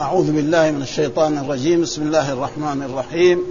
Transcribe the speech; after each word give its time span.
أعوذ 0.00 0.32
بالله 0.32 0.70
من 0.70 0.82
الشيطان 0.82 1.38
الرجيم. 1.38 1.82
بسم 1.82 2.02
الله 2.02 2.32
الرحمن 2.32 2.82
الرحيم. 2.82 3.42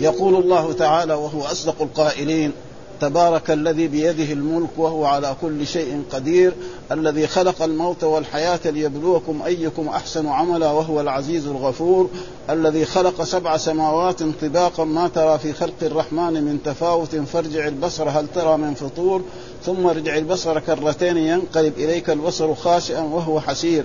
يقول 0.00 0.34
الله 0.34 0.72
تعالى 0.72 1.14
وهو 1.14 1.42
أصدق 1.42 1.82
القائلين 1.82 2.52
تبارك 3.00 3.50
الذي 3.50 3.88
بيده 3.88 4.32
الملك 4.32 4.68
وهو 4.76 5.04
على 5.04 5.36
كل 5.40 5.66
شيء 5.66 6.02
قدير 6.12 6.52
الذي 6.92 7.26
خلق 7.26 7.62
الموت 7.62 8.04
والحياة 8.04 8.60
ليبلوكم 8.64 9.42
أيكم 9.46 9.88
أحسن 9.88 10.26
عملا 10.26 10.70
وهو 10.70 11.00
العزيز 11.00 11.46
الغفور 11.46 12.10
الذي 12.50 12.84
خلق 12.84 13.22
سبع 13.22 13.56
سماوات 13.56 14.22
طباقا 14.42 14.84
ما 14.84 15.08
ترى 15.08 15.38
في 15.38 15.52
خلق 15.52 15.82
الرحمن 15.82 16.32
من 16.32 16.58
تفاوت 16.64 17.16
فارجع 17.16 17.66
البصر 17.66 18.08
هل 18.08 18.26
ترى 18.34 18.56
من 18.56 18.74
فطور؟ 18.74 19.22
ثم 19.64 19.86
ارجع 19.86 20.16
البصر 20.16 20.60
كرتين 20.60 21.16
ينقلب 21.16 21.72
إليك 21.78 22.10
البصر 22.10 22.54
خاشئا 22.54 23.00
وهو 23.00 23.40
حسير. 23.40 23.84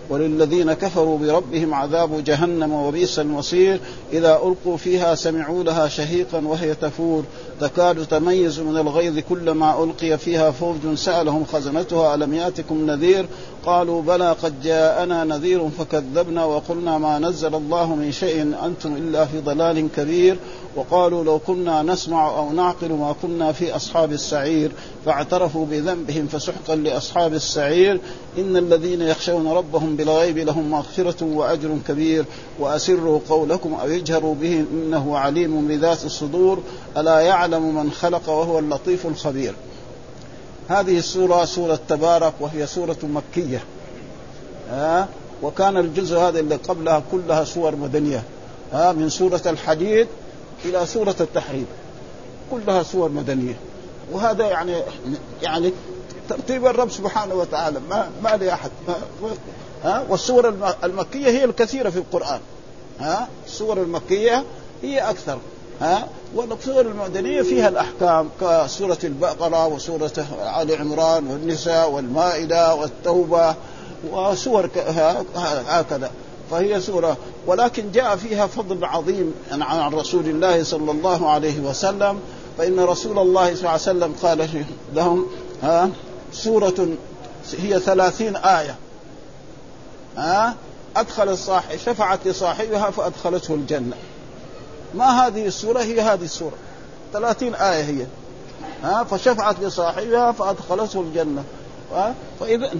وللذين 0.11 0.73
كفروا 0.73 1.17
بربهم 1.17 1.73
عذاب 1.73 2.23
جهنم 2.23 2.73
وبئس 2.73 3.19
المصير. 3.19 3.79
إذا 4.13 4.35
ألقوا 4.35 4.77
فيها 4.77 5.15
سمعوا 5.15 5.63
لها 5.63 5.87
شهيقا 5.87 6.45
وهي 6.45 6.75
تفور. 6.75 7.23
تكاد 7.59 8.05
تميز 8.05 8.59
من 8.59 8.77
الغيظ 8.77 9.19
كلما 9.29 9.83
ألقي 9.83 10.17
فيها 10.17 10.51
فوج 10.51 10.95
سألهم 10.95 11.45
خزنتها 11.45 12.15
ألم 12.15 12.33
يأتكم 12.33 12.85
نذير؟ 12.85 13.25
قالوا 13.65 14.01
بلى 14.01 14.31
قد 14.43 14.61
جاءنا 14.61 15.23
نذير 15.23 15.69
فكذبنا 15.69 16.45
وقلنا 16.45 16.97
ما 16.97 17.19
نزل 17.19 17.55
الله 17.55 17.95
من 17.95 18.11
شيء 18.11 18.53
أنتم 18.65 18.95
إلا 18.95 19.25
في 19.25 19.39
ضلال 19.39 19.87
كبير. 19.95 20.37
وقالوا 20.75 21.23
لو 21.23 21.39
كنا 21.39 21.83
نسمع 21.83 22.37
أو 22.37 22.53
نعقل 22.53 22.91
ما 22.91 23.15
كنا 23.21 23.51
في 23.51 23.75
أصحاب 23.75 24.11
السعير. 24.11 24.71
فاعترفوا 25.05 25.65
بذنبهم 25.65 26.27
فسحقا 26.27 26.75
لأصحاب 26.75 27.33
السعير 27.33 27.99
إن 28.37 28.57
الذين 28.57 29.01
يخشون 29.01 29.47
ربهم 29.47 29.95
بالغيب 29.95 30.37
لهم 30.37 30.71
مغفرة 30.71 31.25
وأجر 31.25 31.77
كبير 31.87 32.25
وأسروا 32.59 33.19
قولكم 33.29 33.73
أو 33.73 33.87
اجهروا 33.87 34.35
به 34.35 34.65
إنه 34.71 35.17
عليم 35.17 35.67
بذات 35.67 36.05
الصدور 36.05 36.63
ألا 36.97 37.19
يعلم 37.19 37.75
من 37.75 37.91
خلق 37.91 38.29
وهو 38.29 38.59
اللطيف 38.59 39.05
الخبير. 39.07 39.53
هذه 40.67 40.97
السورة 40.97 41.45
سورة 41.45 41.79
تبارك 41.89 42.33
وهي 42.39 42.67
سورة 42.67 42.97
مكية. 43.03 43.63
ها؟ 44.69 45.07
وكان 45.43 45.77
الجزء 45.77 46.17
هذا 46.17 46.39
اللي 46.39 46.55
قبلها 46.55 47.03
كلها 47.11 47.43
سور 47.43 47.75
مدنية. 47.75 48.23
ها؟ 48.73 48.91
من 48.91 49.09
سورة 49.09 49.41
الحديد 49.45 50.07
إلى 50.65 50.85
سورة 50.85 51.15
التحريم. 51.19 51.65
كلها 52.51 52.83
سور 52.83 53.09
مدنية. 53.09 53.55
وهذا 54.11 54.45
يعني 54.45 54.75
يعني 55.41 55.73
ترتيب 56.29 56.65
الرب 56.65 56.91
سبحانه 56.91 57.35
وتعالى. 57.35 57.79
ما 57.89 58.09
ما 58.23 58.29
لاحد 58.29 58.71
ها؟ 59.83 60.05
والسور 60.09 60.53
المكية 60.83 61.27
هي 61.27 61.43
الكثيرة 61.43 61.89
في 61.89 61.97
القرآن. 61.97 62.39
ها؟ 62.99 63.27
السور 63.47 63.77
المكية 63.77 64.43
هي 64.83 64.99
أكثر. 64.99 65.37
ها؟ 65.81 66.07
والسور 66.35 66.81
المدنيه 66.81 67.41
فيها 67.41 67.67
الأحكام 67.67 68.29
كسورة 68.41 68.97
البقرة 69.03 69.67
وسورة 69.67 70.25
آل 70.61 70.75
عمران 70.81 71.27
والنساء 71.27 71.91
والمائدة 71.91 72.75
والتوبة 72.75 73.55
وسور 74.11 74.69
هكذا. 75.67 76.11
فهي 76.51 76.81
سورة. 76.81 77.17
ولكن 77.47 77.91
جاء 77.91 78.15
فيها 78.15 78.47
فضل 78.47 78.85
عظيم 78.85 79.33
عن 79.51 79.93
رسول 79.93 80.25
الله 80.25 80.63
صلى 80.63 80.91
الله 80.91 81.29
عليه 81.29 81.59
وسلم. 81.59 82.19
فإن 82.61 82.79
رسول 82.79 83.19
الله 83.19 83.45
صلى 83.45 83.59
الله 83.59 83.69
عليه 83.69 83.81
وسلم 83.81 84.15
قال 84.21 84.65
لهم 84.93 85.25
ها 85.63 85.89
سورة 86.33 86.87
هي 87.59 87.79
ثلاثين 87.79 88.35
آية. 88.35 88.75
ها 90.17 90.55
أدخل 90.95 91.29
الصاحب 91.29 91.77
شفعت 91.77 92.27
لصاحبها 92.27 92.89
فأدخلته 92.89 93.53
الجنة. 93.53 93.95
ما 94.93 95.27
هذه 95.27 95.45
السورة؟ 95.45 95.79
هي 95.79 96.01
هذه 96.01 96.23
السورة. 96.23 96.53
ثلاثين 97.13 97.55
آية 97.55 97.83
هي. 97.83 98.05
ها 98.83 99.03
فشفعت 99.03 99.59
لصاحبها 99.59 100.31
فأدخلته 100.31 101.01
الجنة. 101.01 101.43
فإذا 102.39 102.71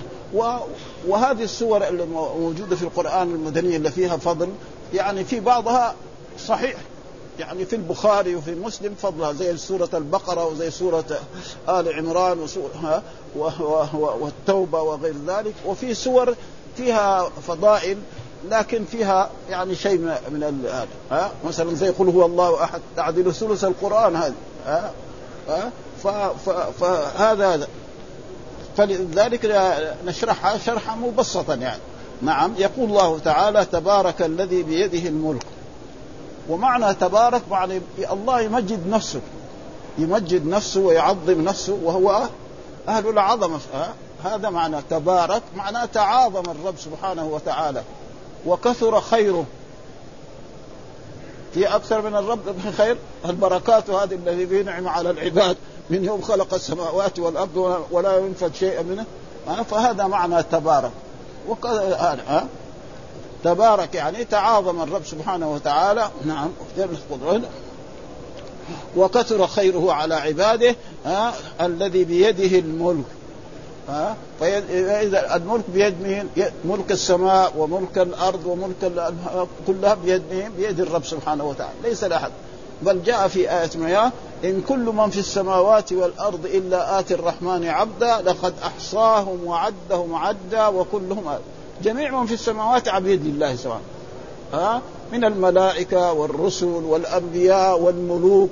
وهذه 1.08 1.44
السور 1.44 1.88
الموجوده 1.88 2.76
في 2.76 2.84
القرآن 2.84 3.32
المدني 3.32 3.76
اللي 3.76 3.92
فيها 3.92 4.18
فضل 4.18 4.50
يعني 4.94 5.24
في 5.24 5.40
بعضها 5.40 5.96
صحيح. 6.48 6.76
يعني 7.40 7.66
في 7.66 7.76
البخاري 7.76 8.36
وفي 8.36 8.56
مسلم 8.56 8.96
فضلها 9.02 9.34
زي 9.34 9.58
سورة 9.58 9.90
البقرة 9.94 10.46
وزي 10.46 10.72
سورة 10.72 11.06
آل 11.70 11.94
عمران 11.94 12.48
والتوبة 13.94 14.82
وغير 14.82 15.16
ذلك. 15.28 15.54
وفي 15.66 15.94
سور 15.94 16.36
فيها 16.78 17.30
فضائل 17.48 17.98
لكن 18.50 18.86
فيها 18.86 19.30
يعني 19.50 19.76
شيء 19.76 19.98
من 20.32 20.64
هذا 20.74 20.88
ها 21.12 21.32
مثلا 21.46 21.76
زي 21.76 21.90
قل 21.90 22.10
هو 22.10 22.26
الله 22.26 22.64
أحد 22.64 22.82
تعدل 22.96 23.34
ثلث 23.34 23.64
القرآن 23.64 24.16
هذا 24.16 24.34
ها 24.66 24.92
ها 25.50 25.72
فهذا 26.80 27.54
هذا 27.54 27.68
فلذلك 28.78 29.46
نشرحها 30.06 30.58
شرحا 30.58 30.96
مبسطا 30.96 31.56
يعني. 31.56 31.82
نعم 32.22 32.54
يقول 32.58 32.90
الله 32.90 33.20
تعالى 33.20 33.66
تبارك 33.66 34.22
الذي 34.22 34.64
بيده 34.64 35.10
الملك. 35.10 35.46
ومعنى 36.52 36.94
تبارك 36.94 37.42
معنى 37.52 37.82
الله 38.12 38.42
يمجد 38.42 38.88
نفسه. 38.88 39.22
يمجد 39.98 40.48
نفسه 40.48 40.80
ويعظم 40.80 41.42
نفسه 41.42 41.80
وهو 41.84 42.24
أهل 42.88 43.10
العظمة. 43.10 43.60
هذا 44.24 44.50
معنى 44.50 44.78
تبارك 44.90 45.42
معناه 45.56 45.86
تعاظم 45.86 46.52
الرب 46.52 46.78
سبحانه 46.78 47.26
وتعالى. 47.26 47.84
وكثر 48.46 49.02
خيره. 49.02 49.46
في 51.54 51.76
أكثر 51.76 52.02
من 52.02 52.16
الرب 52.16 52.40
خير؟ 52.78 52.98
البركات 53.26 53.90
هذه 53.90 54.16
الذي 54.16 54.46
بينعم 54.46 54.88
على 54.88 55.10
العباد. 55.10 55.58
من 55.90 56.06
يوم 56.06 56.22
خلق 56.22 56.54
السماوات 56.54 57.20
والأرض 57.20 57.86
ولا 57.92 58.18
ينفد 58.18 58.56
شيء 58.56 58.84
منه. 58.84 59.06
فهذا 59.64 60.08
معنى 60.08 60.44
تبارك. 60.44 60.92
وكذا 61.50 62.20
تبارك 63.44 63.96
يعني 63.96 64.26
تعاظم 64.26 64.82
الرب 64.82 65.06
سبحانه 65.06 65.54
وتعالى 65.54 66.10
نعم 66.26 66.50
وكثر 68.98 69.48
خيره 69.48 69.94
على 69.94 70.16
عباده 70.16 70.76
ها 71.06 71.34
الذي 71.62 72.04
بيده 72.04 72.60
الملك 72.60 73.06
ها 73.90 74.16
فإذا 74.40 75.36
الملك 75.36 75.64
بيد 75.74 76.02
مين؟ 76.02 76.30
ملك 76.66 76.92
السماء 76.92 77.54
وملك 77.58 77.98
الأرض 77.98 78.46
وملك 78.46 79.04
كلها 79.68 79.94
بيد 79.94 80.24
مين؟ 80.32 80.52
بيد 80.58 80.80
الرب 80.80 81.06
سبحانه 81.06 81.44
وتعالى 81.44 81.74
ليس 81.84 82.04
لأحد 82.04 82.32
بل 82.82 83.04
جاء 83.04 83.28
في 83.28 83.52
آية 83.52 83.70
مياه 83.76 84.12
إن 84.44 84.62
كل 84.70 84.80
من 84.80 85.10
في 85.10 85.20
السماوات 85.20 85.94
والأرض 85.94 86.46
إلا 86.46 87.00
آتي 87.00 87.14
الرحمن 87.14 87.68
عبدا 87.68 88.22
لقد 88.22 88.54
أحصاهم 88.64 89.46
وعدهم 89.46 90.16
عدا 90.16 90.68
وكلهم 90.68 91.28
آت. 91.28 91.40
جميع 91.84 92.20
من 92.20 92.26
في 92.26 92.34
السماوات 92.34 92.88
عبيد 92.88 93.26
لله 93.26 93.56
سبحانه 93.56 93.82
ها؟ 94.54 94.82
من 95.12 95.24
الملائكة 95.26 96.14
والرسل 96.14 96.66
والأنبياء 96.66 97.80
والملوك 97.80 98.50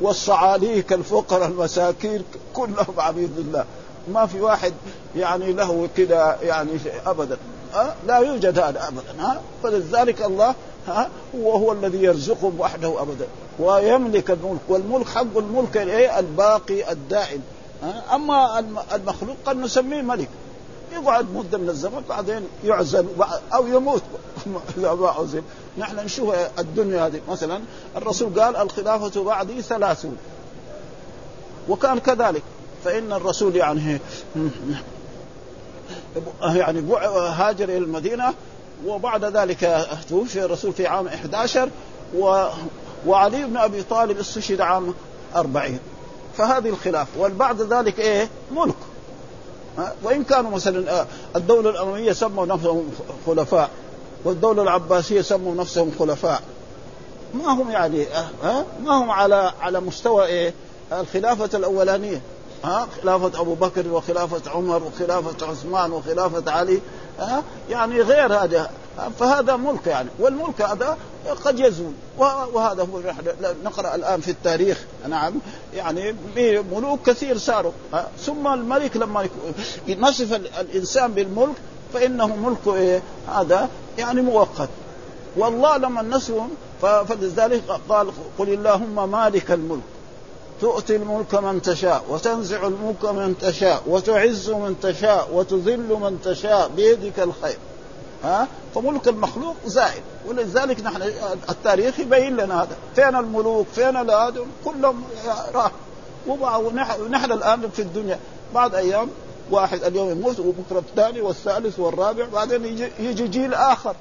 والصعاليك 0.00 0.92
الفقراء 0.92 1.48
المساكين 1.48 2.24
كلهم 2.54 2.94
عبيد 2.98 3.30
لله 3.38 3.64
ما 4.12 4.26
في 4.26 4.40
واحد 4.40 4.72
يعني 5.16 5.52
له 5.52 5.88
كده 5.96 6.36
يعني 6.42 6.70
أبدا. 7.06 7.36
لا 8.06 8.18
يوجد 8.18 8.58
هذا 8.58 8.88
أبدا. 8.88 9.22
ها؟ 9.22 9.40
فلذلك 9.62 10.22
الله 10.22 10.54
ها؟ 10.86 11.08
وهو 11.34 11.72
الذي 11.72 12.02
يرزقهم 12.02 12.60
وحده 12.60 13.02
ابدا. 13.02 13.26
ويملك 13.58 14.30
الملك 14.30 14.60
والملك 14.68 15.08
حق 15.08 15.36
الملك 15.36 15.76
الباقي 16.18 16.92
الدائم. 16.92 17.42
أما 18.14 18.64
المخلوق 18.94 19.36
قد 19.46 19.56
نسميه 19.56 20.02
ملك. 20.02 20.28
يقعد 20.92 21.26
مدة 21.34 21.58
من 21.58 21.68
الزمن 21.68 22.02
بعدين 22.08 22.42
يعزل 22.64 23.06
أو 23.54 23.66
يموت. 23.66 24.02
اذا 24.78 24.94
ما 24.94 25.08
عزل 25.08 25.42
نحن 25.78 25.96
نشوف 25.96 26.34
الدنيا 26.58 27.06
هذه. 27.06 27.20
مثلا 27.28 27.60
الرسول 27.96 28.40
قال 28.40 28.56
الخلافة 28.56 29.24
بعدي 29.24 29.62
ثلاثون. 29.62 30.16
وكان 31.68 31.98
كذلك. 31.98 32.42
فإن 32.84 33.12
الرسول 33.12 33.56
يعني 33.56 33.98
يعني 36.42 36.94
هاجر 37.36 37.64
إلى 37.64 37.78
المدينة 37.78 38.34
وبعد 38.86 39.24
ذلك 39.24 39.88
توفي 40.08 40.44
الرسول 40.44 40.72
في 40.72 40.86
عام 40.86 41.06
11 41.06 41.70
و 42.16 42.46
وعلي 43.06 43.44
بن 43.44 43.56
أبي 43.56 43.82
طالب 43.82 44.18
استشهد 44.18 44.60
عام 44.60 44.94
40 45.36 45.78
فهذه 46.38 46.68
الخلافه 46.68 47.20
والبعد 47.20 47.62
ذلك 47.62 47.98
إيه؟ 47.98 48.28
ملك. 48.52 48.74
وإن 50.02 50.24
كانوا 50.24 50.50
مثلا 50.50 51.06
الدولة 51.36 51.70
الأموية 51.70 52.12
سموا 52.12 52.46
نفسهم 52.46 52.90
خلفاء 53.26 53.70
والدولة 54.24 54.62
العباسية 54.62 55.20
سموا 55.20 55.54
نفسهم 55.54 55.92
خلفاء. 55.98 56.42
ما 57.34 57.52
هم 57.52 57.70
يعني 57.70 58.06
ها؟ 58.42 58.64
ما 58.84 58.92
هم 58.92 59.10
على 59.10 59.52
على 59.60 59.80
مستوى 59.80 60.26
إيه؟ 60.26 60.54
الخلافة 60.92 61.58
الأولانية 61.58 62.20
ها؟ 62.64 62.88
خلافة 63.02 63.40
أبو 63.40 63.54
بكر 63.54 63.88
وخلافة 63.88 64.50
عمر 64.50 64.82
وخلافة 64.82 65.46
عثمان 65.46 65.92
وخلافة 65.92 66.52
علي 66.52 66.80
ها؟ 67.18 67.42
يعني 67.70 68.00
غير 68.00 68.32
هذا. 68.34 68.70
فهذا 69.18 69.56
ملك 69.56 69.86
يعني 69.86 70.08
والملك 70.18 70.62
هذا 70.62 70.98
قد 71.44 71.60
يزول. 71.60 71.92
وهذا 72.52 72.82
هو 72.82 73.00
نقرأ 73.64 73.94
الآن 73.94 74.20
في 74.20 74.30
التاريخ. 74.30 74.84
نعم. 75.08 75.34
يعني 75.74 76.14
ملوك 76.72 77.10
كثير 77.10 77.38
صاروا 77.38 77.72
ثم 78.18 78.46
الملك 78.46 78.96
لما 78.96 79.28
نصف 79.88 80.32
الإنسان 80.60 81.12
بالملك 81.12 81.54
فإنه 81.94 82.36
ملك 82.36 82.76
إيه؟ 82.76 83.02
هذا 83.28 83.68
يعني 83.98 84.20
مؤقت. 84.20 84.68
والله 85.36 85.76
لما 85.76 86.02
نسوا 86.02 86.46
فلذلك 86.80 87.62
قال 87.88 88.10
قل 88.38 88.48
اللهم 88.48 89.10
مالك 89.10 89.50
الملك. 89.50 89.82
تؤتي 90.60 90.96
الملك 90.96 91.34
من 91.34 91.62
تشاء 91.62 92.04
وتنزع 92.08 92.66
الملك 92.66 93.04
من 93.04 93.38
تشاء 93.40 93.82
وتعز 93.86 94.50
من 94.50 94.76
تشاء 94.82 95.28
وتذل 95.32 95.88
من 95.88 96.18
تشاء 96.24 96.68
بيدك 96.68 97.20
الخير. 97.20 97.58
ها؟ 98.24 98.48
فملك 98.74 99.08
المخلوق 99.08 99.56
زائد. 99.66 100.02
ولذلك 100.26 100.80
نحن 100.80 101.02
التاريخ 101.48 102.00
يبين 102.00 102.36
لنا 102.36 102.62
هذا. 102.62 102.76
فين 102.96 103.16
الملوك؟ 103.16 103.66
فين 103.74 103.96
هذا 103.96 104.46
كلهم 104.64 105.04
راح. 105.54 105.70
ونحن 106.26 107.32
الآن 107.32 107.70
في 107.70 107.82
الدنيا. 107.82 108.18
بعد 108.54 108.74
أيام 108.74 109.08
واحد 109.50 109.84
اليوم 109.84 110.10
يموت 110.10 110.40
وبكرة 110.40 110.78
الثاني 110.78 111.20
والثالث 111.20 111.78
والرابع 111.78 112.26
بعدين 112.32 112.64
يجي, 112.64 112.88
يجي 112.98 113.28
جيل 113.28 113.54
آخر. 113.54 113.96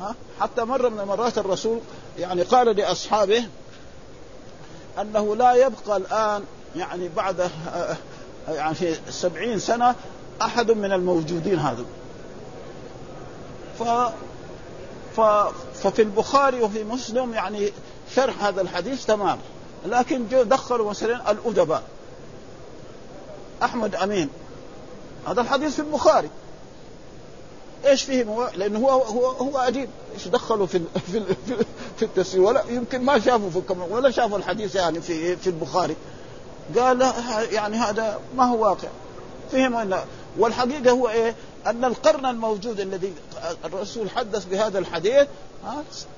ها؟ 0.00 0.14
حتى 0.40 0.64
مرة 0.64 0.88
من 0.88 1.00
المرات 1.00 1.38
الرسول 1.38 1.80
يعني 2.18 2.42
قال 2.42 2.76
لأصحابه 2.76 3.44
أنه 5.00 5.36
لا 5.36 5.54
يبقى 5.54 5.96
الآن 5.96 6.42
يعني 6.76 7.08
بعد 7.08 7.50
يعني 8.48 8.74
في 8.74 8.96
سبعين 9.10 9.58
سنة 9.58 9.94
أحد 10.42 10.70
من 10.70 10.92
الموجودين 10.92 11.58
هذا 11.58 11.84
ف 13.78 13.82
ف 15.16 15.20
ففي 15.74 16.02
البخاري 16.02 16.62
وفي 16.62 16.84
مسلم 16.84 17.34
يعني 17.34 17.72
شرح 18.14 18.44
هذا 18.44 18.60
الحديث 18.60 19.06
تمام. 19.06 19.38
لكن 19.86 20.28
جو 20.28 20.42
دخلوا 20.42 20.90
مثلا 20.90 21.30
الأدباء. 21.30 21.82
أحمد 23.62 23.94
أمين. 23.94 24.28
هذا 25.28 25.40
الحديث 25.40 25.74
في 25.74 25.78
البخاري. 25.78 26.30
إيش 27.86 28.04
فيه 28.04 28.24
مو... 28.24 28.44
لأنه 28.56 28.78
هو 28.78 29.02
هو 29.02 29.26
هو 29.26 29.58
اديب 29.58 29.88
إيش 30.14 30.28
دخلوا 30.28 30.66
في 30.66 30.80
في 31.12 31.34
في 31.96 32.04
التفسير؟ 32.04 32.40
ولا 32.40 32.62
يمكن 32.68 33.02
ما 33.02 33.18
شافوا 33.18 33.50
في 33.50 33.62
ولا 33.90 34.10
شافوا 34.10 34.38
الحديث 34.38 34.74
يعني 34.74 35.00
في 35.00 35.36
في 35.36 35.46
البخاري. 35.46 35.96
قال 36.78 37.12
يعني 37.52 37.76
هذا 37.76 38.20
ما 38.36 38.44
هو 38.44 38.62
واقع. 38.62 38.88
فهم 39.52 39.76
ان 39.76 39.98
والحقيقة 40.38 40.90
هو 40.90 41.08
إيه؟ 41.08 41.34
أن 41.66 41.84
القرن 41.84 42.26
الموجود 42.26 42.80
الذي 42.80 43.12
الرسول 43.64 44.10
حدث 44.10 44.44
بهذا 44.44 44.78
الحديث 44.78 45.26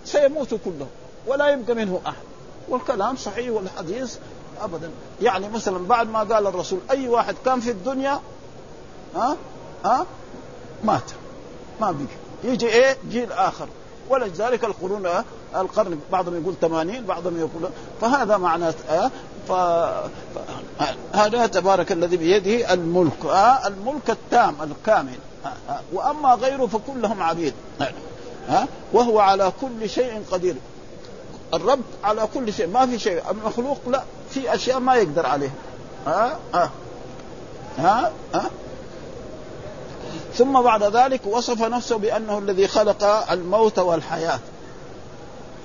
سيموت 0.04 0.48
كله 0.64 0.86
ولا 1.26 1.48
يبقى 1.48 1.74
منه 1.74 2.00
أحد. 2.06 2.22
والكلام 2.68 3.16
صحيح 3.16 3.50
والحديث 3.50 4.16
ابدا. 4.60 4.90
يعني 5.22 5.48
مثلا 5.48 5.86
بعد 5.86 6.08
ما 6.10 6.18
قال 6.18 6.46
الرسول 6.46 6.78
أي 6.90 7.08
واحد 7.08 7.34
كان 7.44 7.60
في 7.60 7.70
الدنيا 7.70 8.20
ها 9.16 9.36
ها 9.84 10.06
مات 10.84 11.10
ما 11.80 11.90
بقي 11.90 12.52
يجي 12.52 12.66
إيه؟ 12.66 12.96
جيل 13.10 13.32
آخر. 13.32 13.68
ولذلك 14.10 14.64
القرون 14.64 15.08
القرن 15.56 16.00
بعضهم 16.12 16.42
يقول 16.42 16.54
80 16.60 17.04
بعضهم 17.04 17.38
يقول 17.38 17.70
فهذا 18.00 18.72
آه 18.90 19.10
ف... 19.48 19.52
هذا 21.12 21.46
تبارك 21.46 21.92
الذي 21.92 22.16
بيده 22.16 22.72
الملك 22.72 23.24
الملك 23.66 24.10
التام 24.10 24.54
الكامل. 24.62 25.18
وأما 25.92 26.34
غيره 26.34 26.66
فكلهم 26.66 27.22
عبيد. 27.22 27.54
آه 28.50 28.66
وهو 28.92 29.18
على 29.18 29.52
كل 29.60 29.90
شيء 29.90 30.22
قدير. 30.30 30.54
الرب 31.54 31.80
على 32.04 32.28
كل 32.34 32.52
شيء. 32.52 32.66
ما 32.66 32.86
في 32.86 32.98
شيء. 32.98 33.22
المخلوق 33.30 33.78
لا. 33.86 34.02
في 34.30 34.54
أشياء 34.54 34.78
ما 34.78 34.94
يقدر 34.94 35.26
عليها. 35.26 35.52
ها؟ 36.06 36.38
ها؟ 36.54 36.70
ها, 37.78 38.12
ها؟ 38.34 38.50
ثم 40.34 40.62
بعد 40.62 40.82
ذلك 40.82 41.20
وصف 41.26 41.62
نفسه 41.62 41.98
بأنه 41.98 42.38
الذي 42.38 42.68
خلق 42.68 43.04
الموت 43.32 43.78
والحياة. 43.78 44.38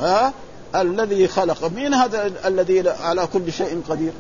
ها؟ 0.02 0.34
الذي 0.76 1.28
خلق. 1.28 1.72
مين 1.76 1.94
هذا 1.94 2.32
الذي 2.46 2.90
على 2.90 3.28
كل 3.34 3.52
شيء 3.52 3.82
قدير؟ 3.90 4.14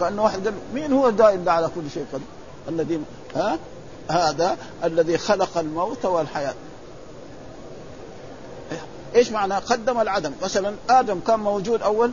كأنه 0.00 0.22
واحد 0.22 0.54
مين 0.74 0.92
هو 0.92 1.08
الدائم 1.08 1.48
على 1.48 1.70
كل 1.74 1.90
شيء 1.94 2.06
قدير؟ 2.12 2.26
الذي 2.68 3.00
ها؟ 3.36 3.58
هذا 4.08 4.56
الذي 4.84 5.18
خلق 5.18 5.58
الموت 5.58 6.04
والحياة. 6.04 6.54
إيش 9.14 9.32
معنى؟ 9.32 9.54
قدم 9.54 10.00
العدم. 10.00 10.32
مثلا 10.42 10.74
آدم 10.90 11.20
كان 11.26 11.40
موجود 11.40 11.82
أول 11.82 12.12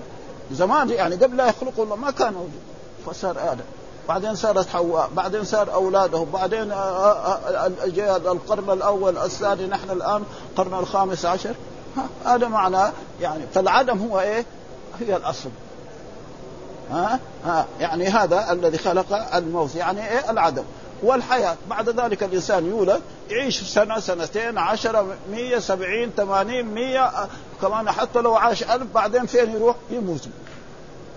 زمان 0.51 0.89
يعني 0.89 1.15
قبل 1.15 1.37
لا 1.37 1.47
يخلقه 1.47 1.83
الله 1.83 1.95
ما 1.95 2.11
كان 2.11 2.33
موجود. 2.33 2.61
فصار 3.05 3.51
آدم. 3.51 3.63
بعدين 4.07 4.35
صارت 4.35 4.69
حواء 4.69 5.09
بعدين 5.15 5.43
صار 5.43 5.73
أولاده 5.73 6.25
بعدين 6.33 6.71
آه، 6.71 7.71
القرن 8.31 8.69
الأول 8.69 9.17
الثاني 9.17 9.67
نحن 9.67 9.89
الآن 9.89 10.23
القرن 10.51 10.79
الخامس 10.79 11.25
عشر. 11.25 11.55
هذا 12.25 12.47
معنى 12.47 12.91
يعني 13.21 13.43
فالعدم 13.53 13.97
هو 13.97 14.19
إيه؟ 14.19 14.45
هي 14.99 15.15
الأصل. 15.15 15.49
ها 16.91 17.19
ها 17.45 17.65
يعني 17.79 18.07
هذا 18.07 18.51
الذي 18.51 18.77
خلق 18.77 19.35
الموت 19.35 19.75
يعني 19.75 20.09
إيه؟ 20.09 20.31
العدم. 20.31 20.63
والحياة. 21.03 21.55
بعد 21.69 21.89
ذلك 21.89 22.23
الإنسان 22.23 22.65
يولد 22.65 23.01
يعيش 23.29 23.63
سنة 23.63 23.99
سنتين 23.99 24.57
عشرة 24.57 25.15
مية 25.31 25.59
سبعين 25.59 26.11
ثمانين 26.17 26.65
مية 26.65 27.11
كمان 27.61 27.91
حتى 27.91 28.19
لو 28.19 28.35
عاش 28.35 28.63
ألف 28.63 28.93
بعدين 28.93 29.25
فين 29.25 29.51
يروح؟ 29.51 29.75
يموت. 29.91 30.27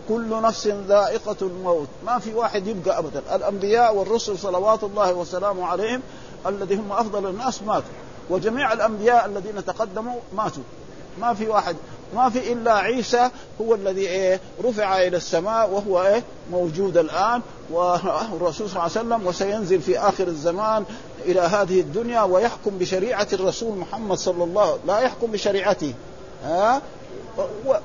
كل 0.09 0.43
نفس 0.43 0.67
ذائقة 0.67 1.37
الموت. 1.43 1.89
ما 2.07 2.19
في 2.19 2.35
واحد 2.35 2.67
يبقى 2.67 2.99
أبدا. 2.99 3.23
الأنبياء 3.35 3.97
والرسل 3.97 4.39
صلوات 4.39 4.85
الله 4.85 5.13
وسلامه 5.13 5.67
عليهم 5.67 6.01
الذي 6.47 6.75
هم 6.75 6.93
أفضل 6.93 7.27
الناس 7.27 7.63
ماتوا. 7.63 7.89
وجميع 8.31 8.73
الأنبياء 8.73 9.27
الذين 9.27 9.65
تقدموا 9.65 10.21
ماتوا. 10.37 10.63
ما 11.21 11.35
في 11.35 11.49
واحد. 11.49 11.77
ما 12.15 12.29
في 12.29 12.53
إلا 12.53 12.75
عيسى 12.75 13.31
هو 13.61 13.75
الذي 13.75 14.09
إيه؟ 14.09 14.41
رفع 14.65 15.03
إلى 15.03 15.17
السماء 15.17 15.71
وهو 15.71 16.03
إيه؟ 16.03 16.23
موجود 16.51 16.97
الآن. 16.97 17.43
والرسول 17.71 18.69
صلى 18.69 18.73
الله 18.73 18.81
عليه 18.81 18.91
وسلم 18.93 19.27
وسينزل 19.27 19.81
في 19.81 19.99
آخر 19.99 20.29
الزمان 20.29 20.85
إلى 21.25 21.41
هذه 21.41 21.81
الدنيا 21.81 22.23
ويحكم 22.23 22.79
بشريعة 22.79 23.29
الرسول 23.33 23.79
محمد 23.79 24.19
صلى 24.19 24.45
الله 24.45 24.63
عليه 24.63 24.73
وسلم 24.73 24.87
لا 24.87 24.99
يحكم 24.99 25.31
بشريعته 25.31 25.95
ها؟ 26.45 26.83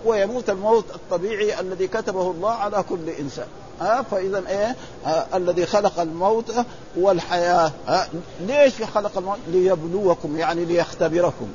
ويموت 0.05 0.49
الموت 0.49 0.85
الطبيعي 0.95 1.59
الذي 1.59 1.87
كتبه 1.87 2.31
الله 2.31 2.51
على 2.51 2.83
كل 2.89 3.09
إنسان 3.09 3.47
ها؟ 3.81 4.01
فاذا 4.01 4.43
إيه؟ 4.47 4.75
آه 5.05 5.25
الذي 5.37 5.65
خلق 5.65 5.99
الموت 5.99 6.51
والحياة 6.97 7.71
آه 7.87 8.07
ليش 8.41 8.83
خلق 8.83 9.17
الموت؟ 9.17 9.37
ليبلوكم 9.47 10.37
يعني 10.37 10.65
ليختبركم. 10.65 11.47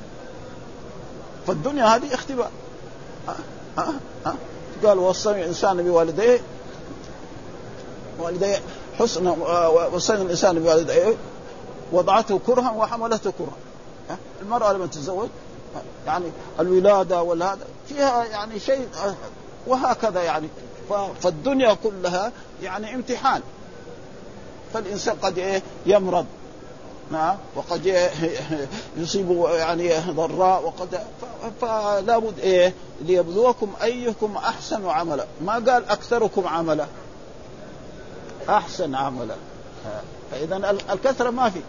فالدنيا 1.47 1.85
هذه 1.85 2.15
اختبار 2.15 2.51
ها؟ 3.79 3.93
ها؟ 4.27 4.35
قال 4.85 4.99
وصى 4.99 5.31
الإنسان 5.31 5.83
بوالديه 5.83 6.41
والديه 8.21 8.63
حسن 8.99 9.27
وصينا 9.93 10.23
الإنسان 10.23 10.59
بوالديه 10.59 11.15
وضعته 11.93 12.41
كرها 12.47 12.71
وحملته 12.71 13.33
كرها. 13.39 14.19
المرأة 14.43 14.73
لما 14.73 14.87
تتزوج 14.87 15.29
يعني 16.07 16.25
الولادة 16.61 17.23
ولا 17.23 17.57
فيها 17.89 18.25
يعني 18.25 18.61
شيء 18.61 18.89
وهكذا 19.67 20.23
يعني. 20.23 20.49
فالدنيا 21.23 21.77
كلها 21.85 22.33
يعني 22.63 22.95
امتحان. 22.95 23.43
فالإنسان 24.75 25.17
قد 25.23 25.39
إيه؟ 25.39 25.63
يمرض. 25.87 26.27
نعم 27.13 27.37
وقد 27.57 28.11
يصيب 28.97 29.47
يعني 29.53 29.99
ضراء 30.11 30.63
وقد 30.65 31.01
فلا 31.61 32.19
بد 32.19 32.39
إيه؟ 32.39 32.75
ليبلوكم 33.01 33.73
أيكم 33.83 34.37
أحسن 34.37 34.89
عملا. 34.89 35.27
ما 35.41 35.53
قال 35.53 35.89
أكثركم 35.89 36.47
عملا. 36.47 36.87
أحسن 38.49 38.95
عملا. 38.95 39.35
فاذا 40.31 40.77
الكثرة 40.93 41.31
ما 41.31 41.51
في. 41.51 41.61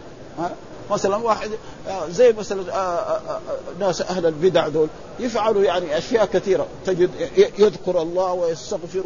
مثلا 0.90 1.16
واحد 1.16 1.50
آه، 1.88 2.08
زي 2.08 2.32
مثلا 2.32 2.72
آه، 2.72 2.76
آه، 2.76 3.40
ناس 3.80 4.02
أهل 4.02 4.26
البدع 4.26 4.68
دول 4.68 4.88
يفعلوا 5.18 5.62
يعني 5.62 5.98
أشياء 5.98 6.24
كثيرة. 6.24 6.66
تجد 6.86 7.10
يذكر 7.58 8.02
الله 8.02 8.32
ويستغفر 8.32 9.02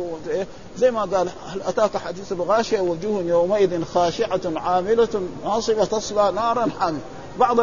زي 0.76 0.90
ما 0.90 1.00
قال 1.00 1.28
هل 1.46 1.62
أتاك 1.62 1.96
حديث 1.96 2.32
الغاشية؟ 2.32 2.80
وجوه 2.80 3.22
يومئذ 3.22 3.84
خاشعة 3.84 4.40
عاملة 4.56 5.22
ناصبة 5.44 5.84
تصلى 5.84 6.32
نارا 6.32 6.68
حاميه 6.80 7.00
بعض 7.38 7.60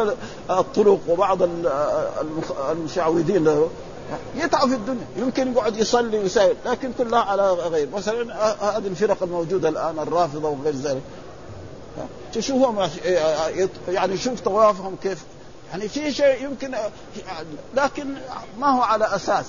الطرق 0.50 0.98
وبعض 1.08 1.38
المشعوذين 2.70 3.68
يتعب 4.36 4.68
في 4.68 4.74
الدنيا. 4.74 5.06
يمكن 5.16 5.52
يقعد 5.52 5.76
يصلي 5.76 6.18
ويساوي 6.18 6.54
لكن 6.66 6.92
كلها 6.98 7.20
على 7.20 7.50
غير. 7.52 7.88
مثلا 7.94 8.34
هذه 8.78 8.86
الفرق 8.86 9.22
الموجودة 9.22 9.68
الآن 9.68 9.98
الرافضة 9.98 10.48
وغير 10.48 10.74
ذلك. 10.74 11.02
تشوفهم 12.32 12.88
يعني 13.88 14.16
شوف 14.16 14.40
طوافهم 14.40 14.96
كيف. 15.02 15.24
يعني 15.70 15.88
في 15.88 16.12
شيء 16.12 16.44
يمكن 16.44 16.74
لكن 17.74 18.14
ما 18.58 18.76
هو 18.76 18.82
على 18.82 19.14
أساس. 19.14 19.46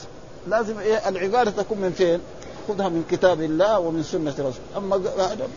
لازم 0.48 0.80
إيه 0.80 1.10
العبادة 1.10 1.52
تكون 1.52 1.78
من 1.78 1.92
فين؟ 1.92 2.20
خذها 2.68 2.90
من 2.90 3.04
كتاب 3.12 3.42
الله 3.42 3.80
ومن 3.80 4.04
سنة 4.04 4.32
رسول 4.32 4.54
أما 4.78 5.02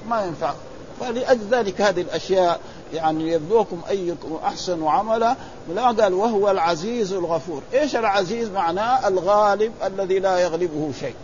ما 0.08 0.24
ينفع. 0.24 0.54
فلأجل 1.02 1.48
ذلك 1.50 1.80
هذه 1.80 2.00
الأشياء 2.00 2.60
يعني 2.94 3.32
يبلوكم 3.32 3.80
أيكم 3.88 4.38
أحسن 4.44 4.86
عملا 4.86 5.36
لا 5.74 5.86
قال 5.86 6.14
وهو 6.14 6.50
العزيز 6.50 7.12
الغفور، 7.12 7.62
إيش 7.74 7.96
العزيز؟ 7.96 8.50
معناه 8.50 9.08
الغالب 9.08 9.72
الذي 9.84 10.18
لا 10.18 10.38
يغلبه 10.38 10.92
شيء. 11.00 11.14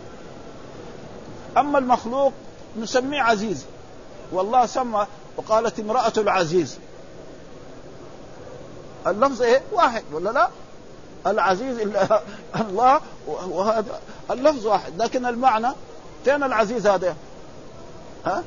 أما 1.57 1.79
المخلوق 1.79 2.33
نسميه 2.77 3.21
عزيز 3.21 3.65
والله 4.31 4.65
سمى 4.65 5.07
وقالت 5.37 5.79
امرأة 5.79 6.13
العزيز 6.17 6.77
اللفظ 9.07 9.41
إيه؟ 9.41 9.61
واحد 9.71 10.03
ولا 10.11 10.29
لا؟ 10.29 10.49
العزيز 11.27 11.79
إلا 11.79 12.21
الله 12.61 13.01
وهذا 13.27 13.99
اللفظ 14.31 14.67
واحد 14.67 15.01
لكن 15.01 15.25
المعنى 15.25 15.67
فين 16.25 16.43
العزيز 16.43 16.87
هذا؟ 16.87 17.15
ها؟ 18.25 18.43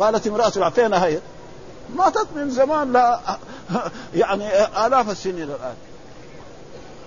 قالت 0.00 0.26
امرأة 0.26 0.70
فين 0.70 0.94
هي؟ 0.94 1.18
ماتت 1.96 2.26
من 2.36 2.50
زمان 2.50 2.92
لا 2.92 3.20
يعني 4.14 4.64
آلاف 4.86 5.10
السنين 5.10 5.42
الآن. 5.42 5.74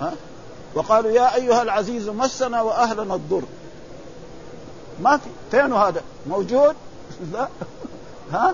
ها؟ 0.01 0.13
وقالوا 0.75 1.11
يا 1.11 1.35
أيها 1.35 1.61
العزيز 1.61 2.09
مسنا 2.09 2.61
وأهلنا 2.61 3.15
الضر. 3.15 3.43
ما 5.01 5.17
في. 5.17 5.29
فين 5.51 5.73
هذا؟ 5.73 6.01
موجود؟ 6.27 6.75
لا. 7.33 7.47
ها؟ 8.31 8.53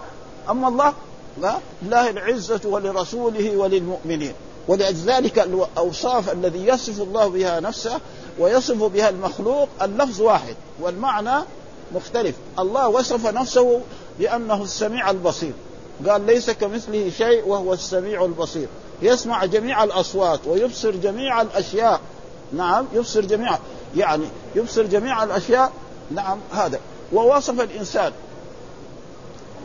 أما 0.50 0.68
الله؟ 0.68 0.94
لا. 1.42 1.56
لله 1.82 2.10
العزة 2.10 2.62
ولرسوله 2.66 3.58
وللمؤمنين. 3.58 4.34
ولذلك 4.68 5.40
الأوصاف 5.40 6.32
الذي 6.32 6.68
يصف 6.68 7.02
الله 7.02 7.28
بها 7.28 7.60
نفسه 7.60 8.00
ويصف 8.40 8.84
بها 8.84 9.10
المخلوق 9.10 9.70
اللفظ 9.82 10.22
واحد. 10.22 10.56
والمعنى 10.80 11.44
مختلف. 11.96 12.36
الله 12.60 12.88
وصف 12.88 13.28
نفسه 13.28 13.82
بأنه 14.20 14.64
السميع 14.64 15.10
البصير. 15.10 15.54
قال 16.08 16.26
ليس 16.26 16.50
كمثله 16.50 17.12
شيء 17.18 17.48
وهو 17.48 17.74
السميع 17.74 18.26
البصير. 18.26 18.68
يسمع 19.02 19.46
جميع 19.46 19.84
الأصوات 19.84 20.40
ويبصر 20.48 20.92
جميع 20.92 21.42
الأشياء. 21.42 22.02
نعم 22.54 22.86
يبصر 22.94 23.22
جميع 23.22 23.58
يعني 23.96 24.26
يبصر 24.56 24.84
جميع 24.84 25.24
الأشياء. 25.24 25.72
نعم 26.12 26.40
هذا. 26.52 26.80
ووصف 27.14 27.62
الإنسان. 27.62 28.12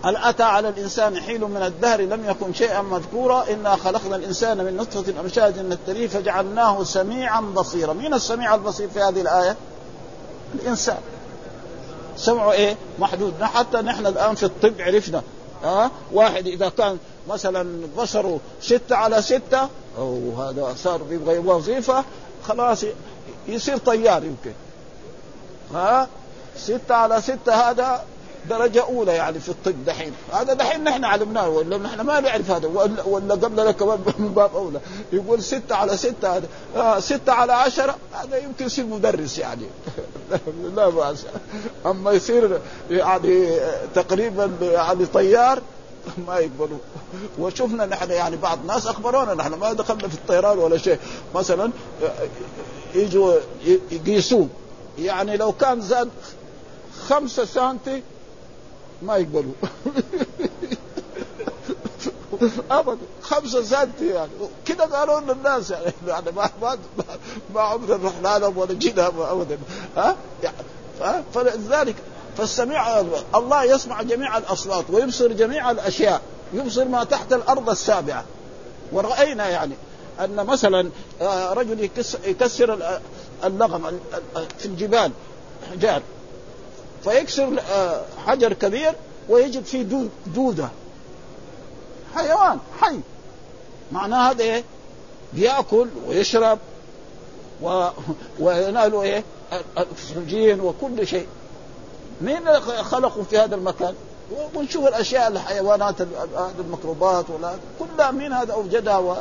هل 0.04 0.16
أتى 0.16 0.42
على 0.42 0.68
الإنسان 0.68 1.20
حين 1.20 1.40
من 1.40 1.62
الدهر 1.62 2.00
لم 2.00 2.30
يكن 2.30 2.52
شيئا 2.52 2.82
مذكورا؟ 2.82 3.44
إنا 3.50 3.76
خلقنا 3.76 4.16
الإنسان 4.16 4.64
من 4.64 4.76
نطفة 4.76 5.20
أمشاج 5.20 5.58
نبتليه 5.58 6.08
فجعلناه 6.08 6.84
سميعا 6.84 7.40
بصيرا. 7.40 7.92
مين 7.92 8.14
السميع 8.14 8.54
البصير 8.54 8.88
في 8.88 9.00
هذه 9.00 9.20
الآية؟ 9.20 9.56
الإنسان. 10.54 10.98
سمعه 12.18 12.52
إيه 12.52 12.76
محدود 12.98 13.42
حتى 13.42 13.78
نحن 13.78 14.06
الآن 14.06 14.34
في 14.34 14.42
الطب 14.42 14.74
عرفنا 14.80 15.22
ها 15.62 15.84
أه؟ 15.84 15.90
واحد 16.12 16.46
إذا 16.46 16.68
كان 16.68 16.98
مثلا 17.28 17.86
بصره 17.98 18.40
ستة 18.62 18.96
على 18.96 19.22
ستة 19.22 19.68
أو 19.98 20.32
هذا 20.42 20.74
صار 20.76 21.00
يبغى 21.10 21.38
وظيفة 21.38 22.04
خلاص 22.48 22.84
يصير 23.48 23.76
طيار 23.76 24.24
يمكن 24.24 24.52
ها 25.74 26.02
أه؟ 26.02 26.08
ستة 26.56 26.94
على 26.94 27.20
ستة 27.20 27.70
هذا 27.70 28.04
درجة 28.48 28.82
أولى 28.82 29.12
يعني 29.12 29.40
في 29.40 29.48
الطب 29.48 29.84
دحين. 29.84 30.12
هذا 30.32 30.54
دحين 30.54 30.84
نحن 30.84 31.04
علمناه 31.04 31.48
ولا 31.48 31.78
نحن 31.78 32.00
ما 32.00 32.20
نعرف 32.20 32.50
هذا 32.50 32.68
ولا, 32.68 33.02
ولا 33.02 33.34
قبل 33.34 33.70
كمان 33.70 33.98
من 34.18 34.28
باب 34.28 34.56
أولى. 34.56 34.80
يقول 35.12 35.42
ستة 35.42 35.74
على 35.74 35.96
ستة 35.96 36.36
هذا 36.36 36.48
آه 36.76 37.00
ستة 37.00 37.32
على 37.32 37.52
عشرة 37.52 37.96
هذا 38.12 38.36
يمكن 38.38 38.66
يصير 38.66 38.86
مدرس 38.86 39.38
يعني. 39.38 39.66
لا 40.76 40.88
بأس. 40.88 41.24
أما 41.86 42.12
يصير 42.12 42.60
يعني 42.90 43.60
تقريبا 43.94 44.50
يعني 44.62 45.06
طيار 45.06 45.62
ما 46.26 46.38
يقبلوا. 46.38 46.78
وشفنا 47.38 47.86
نحن 47.86 48.10
يعني 48.10 48.36
بعض 48.36 48.58
الناس 48.60 48.86
أخبرونا 48.86 49.34
نحن 49.34 49.54
ما 49.54 49.72
دخلنا 49.72 50.08
في 50.08 50.14
الطيران 50.14 50.58
ولا 50.58 50.78
شيء. 50.78 50.98
مثلا 51.34 51.70
يجوا 52.94 53.34
يقيسوه 53.90 54.48
يعني 54.98 55.36
لو 55.36 55.52
كان 55.52 55.80
زاد 55.80 56.08
خمسة 57.08 57.44
سنتي 57.44 58.02
ما 59.02 59.16
يقبلوا. 59.16 59.52
ابدا. 62.70 62.98
خمسة 63.22 63.62
سنت 63.62 64.00
يعني. 64.00 64.30
كذا 64.64 64.84
قالوا 64.84 65.20
للناس 65.20 65.70
يعني 65.70 65.92
يعني 66.06 66.30
ما 66.30 66.50
ما 66.62 66.78
ما 67.54 67.60
عمرنا 67.60 68.08
رحنا 68.08 68.38
لهم 68.38 68.58
ولا 68.58 68.72
جينا 68.74 69.06
ابدا. 69.06 69.58
ها؟ 69.96 70.16
يعني 70.42 71.24
فلذلك 71.34 71.94
فالسميع 72.36 73.00
الله 73.34 73.64
يسمع 73.64 74.02
جميع 74.02 74.38
الأصوات 74.38 74.84
ويبصر 74.90 75.32
جميع 75.32 75.70
الأشياء. 75.70 76.20
يبصر 76.54 76.84
ما 76.84 77.04
تحت 77.04 77.32
الأرض 77.32 77.70
السابعة. 77.70 78.24
ورأينا 78.92 79.48
يعني 79.48 79.74
أن 80.20 80.46
مثلا 80.46 80.90
آه، 81.20 81.52
رجل 81.52 81.90
يكسر 82.24 82.78
اللغم 83.44 84.00
في 84.58 84.66
الجبال. 84.66 85.12
حجار 85.72 86.02
فيكسر 87.04 87.60
آه، 87.70 88.02
حجر 88.26 88.52
كبير 88.52 88.92
ويجد 89.28 89.64
فيه 89.64 90.06
دودة. 90.26 90.68
حيوان 92.14 92.58
حي. 92.80 93.00
معناه 93.92 94.30
هذا 94.30 94.42
إيه؟ 94.42 94.64
بيأكل 95.32 95.86
ويشرب 96.08 96.58
و... 97.62 97.86
وينال 98.40 98.94
إيه؟ 98.94 99.24
الأكسجين 99.52 100.60
وكل 100.60 101.06
شيء. 101.06 101.26
مين 102.20 102.60
خلقوا 102.60 103.22
في 103.22 103.38
هذا 103.38 103.54
المكان؟ 103.54 103.94
ونشوف 104.54 104.86
الأشياء 104.86 105.28
الحيوانات 105.28 106.00
هذه 106.00 106.54
الميكروبات 106.58 107.24
ولا 107.30 107.52
كلها 107.78 108.10
مين 108.10 108.32
هذا 108.32 108.52
أوجدها 108.52 108.98
و... 108.98 109.16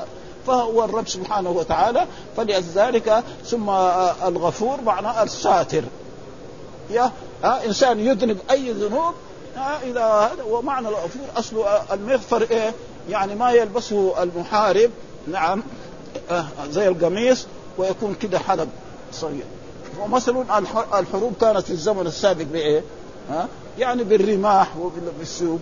فهو 0.48 0.84
الرب 0.84 1.08
سبحانه 1.08 1.50
وتعالى. 1.50 2.08
فلذلك 2.38 3.24
ثم 3.46 3.70
الغفور 4.26 4.82
معناه 4.82 5.24
الساتر. 5.24 5.84
يا 6.90 7.12
ها 7.44 7.66
إنسان 7.66 8.00
يذنب 8.00 8.38
أي 8.52 8.72
ذنوب. 8.72 9.14
ها 9.56 9.80
إذا 9.84 10.04
هذا 10.04 10.44
ومعنى 10.44 10.88
الغفور 10.88 11.22
اصل 11.38 11.66
المغفر 11.92 12.42
إيه؟ 12.52 12.74
يعني 13.10 13.36
ما 13.36 13.52
يلبسه 13.52 14.24
المحارب. 14.24 14.92
نعم. 15.28 15.64
آه 16.32 16.46
زي 16.70 16.88
القميص 16.88 17.46
ويكون 17.78 18.14
كده 18.14 18.40
حلب 18.40 18.70
صغير 19.14 19.46
ومثلا 20.00 20.60
الحروب 21.00 21.34
كانت 21.42 21.60
في 21.60 21.72
الزمن 21.72 22.08
السابق 22.08 22.44
بإيه؟ 22.44 22.84
ها 23.30 23.48
يعني 23.80 24.04
بالرماح 24.04 24.78
وبالسوق. 24.78 25.60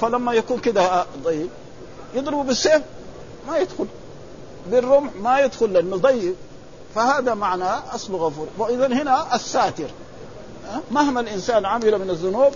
فلما 0.00 0.32
يكون 0.32 0.58
كده 0.58 1.06
ضيق 1.24 1.48
يضربه 2.14 2.42
بالسيف 2.42 2.82
ما 3.48 3.58
يدخل. 3.58 3.86
بالرمح 4.70 5.10
ما 5.20 5.40
يدخل 5.40 5.72
لأنه 5.72 5.96
ضيق. 5.96 6.34
فهذا 6.94 7.34
معناه 7.34 7.82
اصل 7.94 8.14
غفور. 8.14 8.46
واذا 8.58 8.86
هنا 8.86 9.34
الساتر. 9.34 9.88
مهما 10.90 11.20
الإنسان 11.20 11.66
عمل 11.66 11.98
من 11.98 12.10
الذنوب 12.10 12.52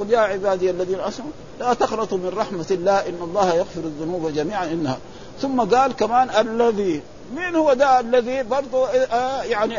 قل 0.00 0.10
يا 0.10 0.18
عبادي 0.18 0.70
الذين 0.70 1.00
اسلموا 1.00 1.30
لا 1.60 1.74
تقنطوا 1.74 2.18
من 2.18 2.32
رحمة 2.36 2.66
الله 2.70 3.08
إن 3.08 3.18
الله 3.22 3.54
يغفر 3.54 3.80
الذنوب 3.80 4.32
جميعا 4.32 4.64
إنها. 4.64 4.98
ثم 5.42 5.60
قال 5.60 5.92
كمان 5.92 6.30
الذي 6.30 7.02
من 7.36 7.56
هو 7.56 7.74
ده 7.74 8.00
الذي 8.00 8.42
برضه 8.42 8.88
آه، 8.88 9.42
يعني 9.42 9.78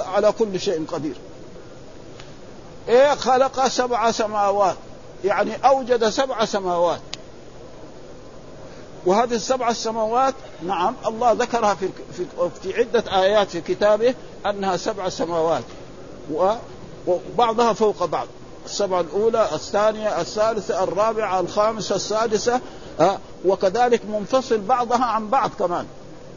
على 0.00 0.32
كل 0.38 0.60
شيء 0.60 0.86
قدير؟ 0.92 1.14
إيه 2.88 3.14
خلق 3.14 3.68
سبع 3.68 4.10
سماوات 4.10 4.76
يعني 5.24 5.52
أوجد 5.64 6.08
سبع 6.08 6.44
سماوات. 6.44 7.00
وهذه 9.06 9.34
السبع 9.34 9.70
السماوات 9.70 10.34
نعم 10.66 10.94
الله 11.06 11.32
ذكرها 11.32 11.74
في 11.74 11.88
في, 12.16 12.24
في 12.62 12.78
عدة 12.78 13.22
آيات 13.22 13.50
في 13.50 13.60
كتابه 13.60 14.14
أنها 14.46 14.76
سبع 14.76 15.08
سماوات. 15.08 15.64
وبعضها 17.06 17.72
فوق 17.72 18.04
بعض. 18.04 18.26
السبعة 18.66 19.00
الأولى 19.00 19.48
الثانية 19.52 20.20
الثالثة 20.20 20.84
الرابعة 20.84 21.40
الخامسة 21.40 21.94
السادسة 21.94 22.60
أه 23.00 23.18
وكذلك 23.44 24.00
منفصل 24.08 24.58
بعضها 24.58 25.04
عن 25.04 25.28
بعض 25.28 25.50
كمان. 25.58 25.86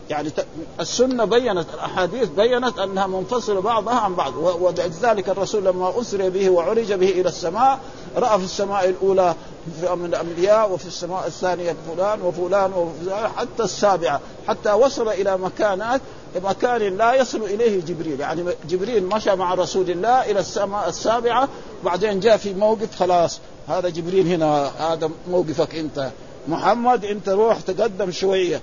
يعني 0.09 0.31
السنة 0.79 1.25
بينت 1.25 1.65
الأحاديث 1.73 2.29
بينت 2.29 2.79
أنها 2.79 3.07
منفصلة 3.07 3.61
بعضها 3.61 3.95
عن 3.99 4.15
بعض. 4.15 4.33
ولذلك 4.37 5.29
الرسول 5.29 5.65
لما 5.65 6.01
أسري 6.01 6.29
به 6.29 6.49
وعرج 6.49 6.93
به 6.93 7.09
إلى 7.09 7.29
السماء 7.29 7.79
رأى 8.17 8.39
في 8.39 8.45
السماء 8.45 8.89
الأولى 8.89 9.35
من 9.81 10.05
الأنبياء 10.05 10.71
وفي 10.71 10.85
السماء 10.85 11.27
الثانية 11.27 11.75
فلان 11.87 12.21
وفلان 12.21 12.73
وفلان 12.73 13.29
حتى 13.37 13.63
السابعة. 13.63 14.19
حتى 14.47 14.71
وصل 14.71 15.09
إلى 15.09 15.37
مكانات 15.37 16.01
مكان 16.39 16.97
لا 16.97 17.13
يصل 17.13 17.43
إليه 17.43 17.81
جبريل. 17.81 18.19
يعني 18.19 18.43
جبريل 18.69 19.05
مشى 19.05 19.35
مع 19.35 19.53
رسول 19.53 19.89
الله 19.89 20.31
إلى 20.31 20.39
السماء 20.39 20.89
السابعة 20.89 21.49
بعدين 21.83 22.19
جاء 22.19 22.37
في 22.37 22.53
موقف 22.53 22.95
خلاص 22.95 23.39
هذا 23.67 23.89
جبريل 23.89 24.27
هنا 24.27 24.71
هذا 24.93 25.09
موقفك 25.27 25.75
أنت. 25.75 26.11
محمد 26.47 27.05
أنت 27.05 27.29
روح 27.29 27.61
تقدم 27.61 28.11
شوية. 28.11 28.61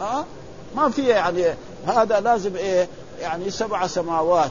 ها 0.00 0.18
أه؟ 0.18 0.24
ما 0.76 0.90
في 0.90 1.08
يعني 1.08 1.44
هذا 1.86 2.20
لازم 2.20 2.56
إيه؟ 2.56 2.88
يعني 3.20 3.50
سبع 3.50 3.86
سماوات. 3.86 4.50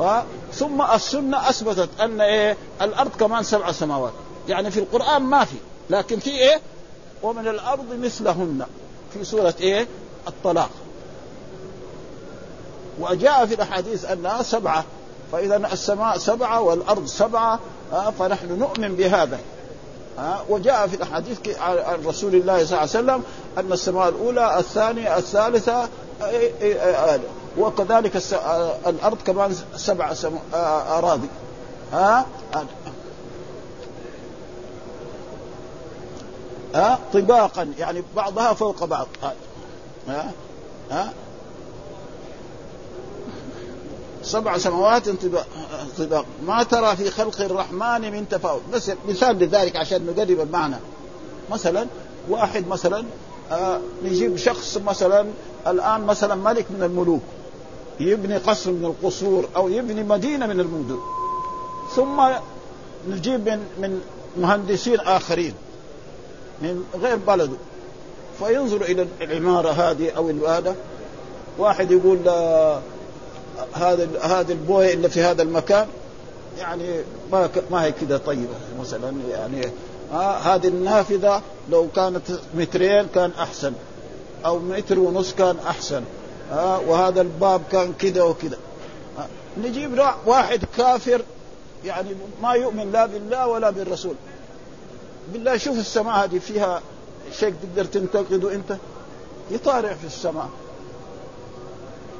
ها 0.00 0.26
ثم 0.52 0.82
السنة 0.82 1.48
أثبتت 1.48 1.88
أن 2.00 2.20
إيه؟ 2.20 2.56
الأرض 2.82 3.10
كمان 3.10 3.42
سبع 3.42 3.72
سماوات. 3.72 4.12
يعني 4.48 4.70
في 4.70 4.80
القرآن 4.80 5.22
ما 5.22 5.44
في 5.44 5.56
لكن 5.90 6.18
في 6.18 6.30
إيه؟ 6.30 6.60
ومن 7.22 7.48
الأرض 7.48 7.94
مثلهن. 8.00 8.66
في 9.12 9.24
سورة 9.24 9.54
إيه؟ 9.60 9.86
الطلاق. 10.28 10.70
وجاء 13.00 13.46
في 13.46 13.54
الأحاديث 13.54 14.04
أنها 14.04 14.42
سبعة 14.42 14.84
فإذا 15.32 15.56
السماء 15.56 16.18
سبعة 16.18 16.60
والأرض 16.60 17.06
سبعة 17.06 17.60
فنحن 18.18 18.58
نؤمن 18.58 18.96
بهذا. 18.96 19.38
وجاء 20.48 20.86
في 20.86 20.96
الأحاديث 20.96 21.58
عن 21.60 22.04
رسول 22.06 22.34
الله 22.34 22.64
صلى 22.64 22.64
الله 22.64 22.78
عليه 22.78 22.90
وسلم 22.90 23.22
أن 23.58 23.72
السماء 23.72 24.08
الأولى 24.08 24.58
الثانية 24.58 25.16
الثالثة 25.16 25.88
وكذلك 27.58 28.16
الأرض 28.86 29.18
كمان 29.26 29.56
سبع 29.76 30.14
أراضي. 30.98 31.28
ها 31.92 32.26
ها 36.74 36.98
طباقا 37.12 37.72
يعني 37.78 38.02
بعضها 38.16 38.52
فوق 38.52 38.84
بعض. 38.84 39.06
ها؟ 40.08 40.32
ها؟ 40.90 41.12
سبع 44.22 44.58
سماوات 44.58 45.08
طباق 45.98 46.26
ما 46.46 46.62
ترى 46.62 46.96
في 46.96 47.10
خلق 47.10 47.40
الرحمن 47.40 48.12
من 48.12 48.28
تفاوت. 48.28 48.62
بس 48.72 48.90
مثال 49.08 49.38
لذلك 49.38 49.76
عشان 49.76 50.06
نقرب 50.06 50.40
المعنى. 50.40 50.76
مثلا 51.50 51.86
واحد 52.28 52.68
مثلا 52.68 53.04
آه 53.52 53.80
نجيب 54.04 54.36
شخص 54.36 54.76
مثلا 54.76 55.26
الآن 55.66 56.00
مثلا 56.06 56.34
ملك 56.34 56.66
من 56.70 56.82
الملوك. 56.82 57.22
يبني 58.00 58.36
قصر 58.36 58.70
من 58.70 58.84
القصور 58.84 59.48
أو 59.56 59.68
يبني 59.68 60.02
مدينة 60.02 60.46
من 60.46 60.60
المدن. 60.60 60.98
ثم 61.96 62.22
نجيب 63.08 63.48
من 63.48 63.58
من 63.78 64.00
مهندسين 64.36 65.00
آخرين 65.00 65.54
من 66.62 66.84
غير 67.02 67.16
بلده. 67.16 67.56
فينظر 68.38 68.82
إلى 68.82 69.06
العمارة 69.20 69.70
هذه 69.70 70.10
أو 70.10 70.46
هذا 70.46 70.76
واحد 71.58 71.90
يقول 71.90 72.18
هذا 73.74 74.08
هذا 74.22 74.52
البوية 74.52 74.94
اللي 74.94 75.08
في 75.08 75.22
هذا 75.22 75.42
المكان 75.42 75.86
يعني 76.58 77.00
ما 77.32 77.48
ما 77.70 77.84
هي 77.84 77.92
كده 77.92 78.18
طيبة 78.18 78.54
مثلا 78.80 79.14
يعني 79.30 79.66
آه 80.12 80.36
هذه 80.36 80.68
النافذة 80.68 81.42
لو 81.70 81.88
كانت 81.96 82.22
مترين 82.54 83.06
كان 83.14 83.30
أحسن 83.38 83.72
أو 84.44 84.58
متر 84.58 84.98
ونص 84.98 85.34
كان 85.34 85.56
أحسن 85.68 86.02
آه 86.52 86.80
وهذا 86.80 87.20
الباب 87.20 87.60
كان 87.72 87.92
كده 87.98 88.26
وكده. 88.26 88.56
آه 89.18 89.26
نجيب 89.62 90.00
واحد 90.26 90.64
كافر 90.76 91.22
يعني 91.84 92.08
ما 92.42 92.52
يؤمن 92.52 92.92
لا 92.92 93.06
بالله 93.06 93.46
ولا 93.46 93.70
بالرسول. 93.70 94.14
بالله 95.32 95.56
شوف 95.56 95.78
السماء 95.78 96.24
هذه 96.24 96.38
فيها 96.38 96.82
شيء 97.32 97.54
تقدر 97.62 97.84
تنتقده 97.84 98.54
انت 98.54 98.76
يطارع 99.50 99.94
في 99.94 100.06
السماء. 100.06 100.48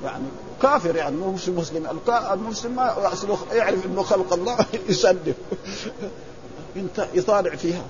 يعني 0.05 0.25
كافر 0.63 0.97
يعني 0.97 1.17
مو 1.17 1.33
مسلم. 1.33 2.01
المسلم 2.09 2.77
ما 2.77 3.13
يعرف 3.53 3.87
إنه 3.87 4.03
خلق 4.03 4.33
الله 4.33 4.57
يسلم. 4.89 5.35
انت 6.77 7.07
يطالع 7.15 7.57
فيها. 7.57 7.83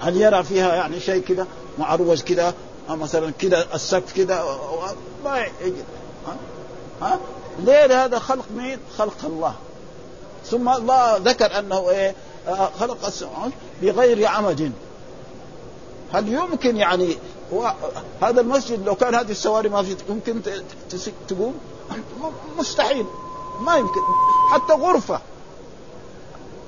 هل 0.00 0.16
يرى 0.16 0.42
فيها 0.42 0.74
يعني 0.74 1.00
شيء 1.00 1.22
كذا 1.22 1.46
معروج 1.78 2.20
كذا 2.20 2.54
مثلا 2.88 3.30
كذا 3.38 3.66
السقف 3.74 4.16
كذا 4.16 4.44
ما 5.24 5.46
يجد 5.60 5.84
ها؟ 6.26 6.36
ها؟ 7.02 7.18
ليه؟ 7.58 8.04
هذا 8.04 8.18
خلق 8.18 8.44
مين؟ 8.56 8.78
خلق 8.98 9.16
الله. 9.24 9.54
ثم 10.46 10.68
الله 10.68 11.16
ذكر 11.16 11.58
أنه 11.58 11.90
إيه؟ 11.90 12.14
خلق 12.80 13.06
السماوات 13.06 13.52
بغير 13.82 14.26
عمد. 14.26 14.72
هل 16.12 16.32
يمكن 16.32 16.76
يعني 16.76 17.16
هذا 18.22 18.40
المسجد 18.40 18.86
لو 18.86 18.94
كان 18.94 19.14
هذه 19.14 19.30
السواري 19.30 19.68
ما 19.68 19.82
في 19.82 19.96
يمكن 20.08 20.40
تقوم؟ 21.28 21.54
مستحيل. 22.58 23.06
ما 23.60 23.76
يمكن. 23.76 24.00
حتى 24.50 24.72
غرفة. 24.72 25.20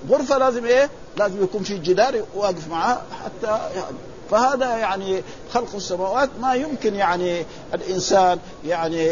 غرفة 0.09 0.38
لازم 0.38 0.64
إيه؟ 0.64 0.90
لازم 1.16 1.42
يكون 1.42 1.62
في 1.62 1.78
جدار 1.78 2.24
واقف 2.35 2.68
معها 2.68 3.02
حتى 3.24 3.46
يعني. 3.46 3.96
فهذا 4.30 4.76
يعني 4.76 5.22
خلق 5.52 5.74
السماوات 5.74 6.30
ما 6.40 6.54
يمكن 6.54 6.94
يعني 6.94 7.46
الإنسان 7.74 8.38
يعني 8.66 9.11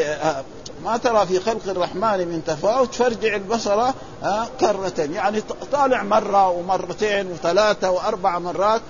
ما 0.84 0.96
ترى 0.96 1.26
في 1.26 1.40
خلق 1.40 1.68
الرحمن 1.68 2.28
من 2.28 2.42
تفاوت 2.46 2.94
فارجع 2.94 3.36
البصر 3.36 3.90
كرة 4.60 5.08
يعني 5.12 5.42
طالع 5.72 6.02
مرة 6.02 6.48
ومرتين 6.48 7.30
وثلاثة 7.30 7.90
وأربع 7.90 8.38
مرات 8.38 8.80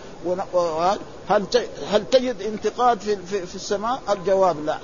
هل 1.29 1.47
هل 1.91 2.05
تجد 2.11 2.43
انتقاد 2.43 3.01
في 3.47 3.55
السماء؟ 3.55 4.01
الجواب 4.11 4.65
لا. 4.65 4.79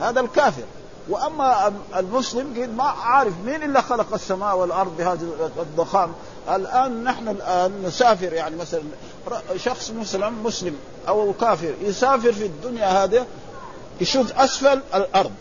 هذا 0.00 0.20
الكافر. 0.20 0.62
وأما 1.08 1.72
المسلم 1.96 2.74
ما 2.76 2.84
عارف 2.84 3.32
مين 3.46 3.62
الا 3.62 3.80
خلق 3.80 4.14
السماء 4.14 4.56
والأرض 4.56 4.96
بهذه 4.96 5.50
الضخام 5.58 6.12
الآن 6.54 7.04
نحن 7.04 7.28
الآن 7.28 7.82
نسافر 7.86 8.32
يعني 8.32 8.56
مثلا 8.56 8.82
شخص 9.56 9.90
مسلم 9.90 10.44
مسلم 10.44 10.76
أو 11.08 11.32
كافر 11.40 11.74
يسافر 11.82 12.32
في 12.32 12.46
الدنيا 12.46 13.04
هذه 13.04 13.26
يشوف 14.00 14.32
أسفل 14.32 14.80
الأرض. 14.94 15.32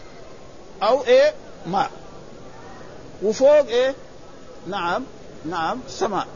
أو 0.83 1.03
إيه؟ 1.03 1.33
ماء 1.67 1.91
وفوق 3.23 3.67
إيه؟ 3.67 3.95
نعم 4.67 5.03
نعم 5.45 5.79
سماء. 5.87 6.27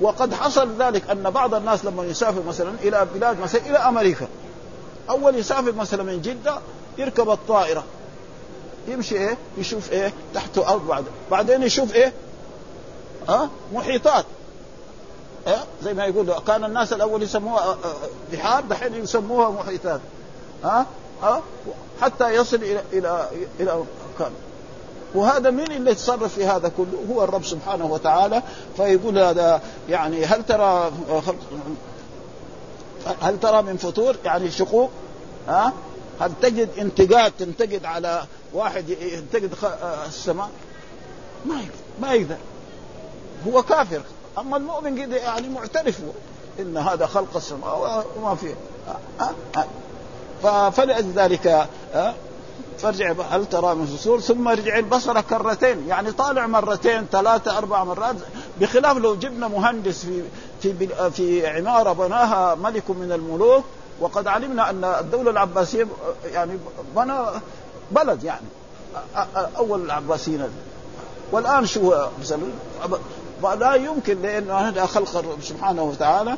وقد 0.00 0.34
حصل 0.34 0.82
ذلك 0.82 1.10
أن 1.10 1.30
بعض 1.30 1.54
الناس 1.54 1.84
لما 1.84 2.04
يسافر 2.04 2.42
مثلا 2.42 2.72
إلى 2.82 3.06
بلاد 3.14 3.40
مثلا 3.40 3.60
إلى 3.66 3.78
أمريكا 3.78 4.26
أول 5.10 5.36
يسافر 5.36 5.72
مثلا 5.72 6.02
من 6.02 6.22
جدة 6.22 6.58
يركب 6.98 7.30
الطائرة 7.30 7.84
يمشي 8.88 9.14
إيه؟ 9.14 9.36
يشوف 9.58 9.92
إيه؟ 9.92 10.12
تحته 10.34 10.68
ارض 10.68 10.86
بعد 10.86 11.04
بعدين 11.30 11.62
يشوف 11.62 11.94
إيه؟ 11.94 12.12
ها 13.28 13.42
أه؟ 13.42 13.48
محيطات. 13.74 14.24
أه؟ 15.46 15.64
زي 15.82 15.94
ما 15.94 16.04
يقول 16.04 16.32
كان 16.46 16.64
الناس 16.64 16.92
الأول 16.92 17.22
يسموها 17.22 17.76
بحار 18.32 18.64
دحين 18.64 18.94
يسموها 18.94 19.50
محيطات. 19.50 20.00
ها 20.64 20.80
أه؟ 20.80 20.86
حتى 22.00 22.34
يصل 22.34 22.56
إلى 22.56 22.82
إلى 22.92 23.30
إلى 23.60 23.84
كان 24.18 24.32
وهذا 25.14 25.50
من 25.50 25.72
اللي 25.72 25.90
يتصرف 25.90 26.34
في 26.34 26.44
هذا 26.44 26.72
كله؟ 26.76 27.04
هو 27.10 27.24
الرب 27.24 27.44
سبحانه 27.44 27.86
وتعالى. 27.86 28.42
فيقول 28.76 29.18
هذا 29.18 29.60
يعني 29.88 30.24
هل 30.24 30.46
ترى 30.46 30.92
هل 33.20 33.40
ترى 33.40 33.62
من 33.62 33.76
فطور؟ 33.76 34.16
يعني 34.24 34.50
شقوق؟ 34.50 34.90
ها؟ 35.48 35.72
هل 36.20 36.32
تجد 36.42 36.68
انتقاد 36.78 37.32
تنتقد 37.38 37.84
على 37.84 38.24
واحد 38.52 38.90
ينتقد 38.90 39.50
السماء؟ 40.08 40.50
ما 41.46 41.54
يقدر 41.54 41.70
ما 42.00 42.12
يقدر. 42.12 42.36
هو 43.46 43.62
كافر. 43.62 44.00
أما 44.38 44.56
المؤمن 44.56 45.12
يعني 45.12 45.48
معترف 45.48 46.00
إن 46.60 46.76
هذا 46.76 47.06
خلق 47.06 47.36
السماء 47.36 48.06
وما 48.16 48.34
فيه. 48.34 48.54
فلذلك 50.70 51.66
فارجع 52.78 53.14
هل 53.30 53.46
ترى 53.46 53.74
من 53.74 53.86
فصول؟ 53.86 54.22
ثم 54.22 54.48
ارجع 54.48 54.78
البصر 54.78 55.20
كرتين 55.20 55.88
يعني 55.88 56.12
طالع 56.12 56.46
مرتين 56.46 57.06
ثلاثة 57.12 57.58
أربع 57.58 57.84
مرات 57.84 58.16
بخلاف 58.60 58.96
لو 58.96 59.14
جبنا 59.14 59.48
مهندس 59.48 60.04
في 60.04 60.22
في 60.62 61.10
في 61.10 61.46
عمارة 61.46 61.92
بناها 61.92 62.54
ملك 62.54 62.90
من 62.90 63.12
الملوك 63.12 63.64
وقد 64.00 64.26
علمنا 64.26 64.70
أن 64.70 64.84
الدولة 64.84 65.30
العباسية 65.30 65.86
يعني 66.24 66.58
بنى 66.96 67.14
بلد 67.90 68.24
يعني 68.24 68.46
أول 69.58 69.84
العباسيين. 69.84 70.48
والآن 71.32 71.66
شو 71.66 71.94
لا 73.42 73.74
يمكن 73.74 74.22
لأن 74.22 74.50
هذا 74.50 74.86
خلق 74.86 75.36
سبحانه 75.42 75.82
وتعالى 75.82 76.36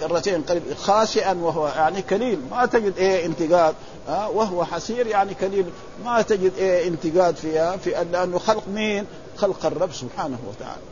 كرتين 0.00 0.42
قريب 0.42 0.62
خاشئا 0.78 1.32
وهو 1.32 1.68
يعني 1.68 2.02
كليل. 2.02 2.40
ما 2.50 2.66
تجد 2.66 2.98
إيه 2.98 3.26
انتقاد 3.26 3.74
ها 4.08 4.26
وهو 4.26 4.64
حسير 4.64 5.06
يعني 5.06 5.34
كليل. 5.34 5.66
ما 6.04 6.22
تجد 6.22 6.52
إيه 6.58 6.88
انتقاد 6.88 7.36
فيها 7.36 7.76
في 7.76 7.90
لأنه 8.12 8.38
خلق 8.38 8.62
مين؟ 8.68 9.06
خلق 9.36 9.66
الرب 9.66 9.92
سبحانه 9.92 10.38
وتعالى. 10.48 10.82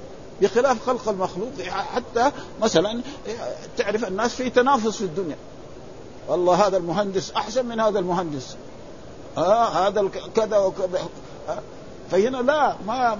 بخلاف 0.42 0.86
خلق 0.86 1.08
المخلوق 1.08 1.50
حتى 1.94 2.30
مثلا 2.62 3.00
تعرف 3.76 4.04
الناس 4.04 4.34
في 4.34 4.50
تنافس 4.50 4.96
في 4.96 5.04
الدنيا. 5.04 5.36
والله 6.28 6.66
هذا 6.66 6.76
المهندس 6.76 7.32
أحسن 7.32 7.66
من 7.66 7.80
هذا 7.80 7.98
المهندس. 7.98 8.56
آه 9.38 9.68
هذا 9.68 10.08
كذا 10.36 10.58
وكذا. 10.58 11.08
فهنا 12.10 12.36
لا 12.36 12.76
ما 12.86 13.18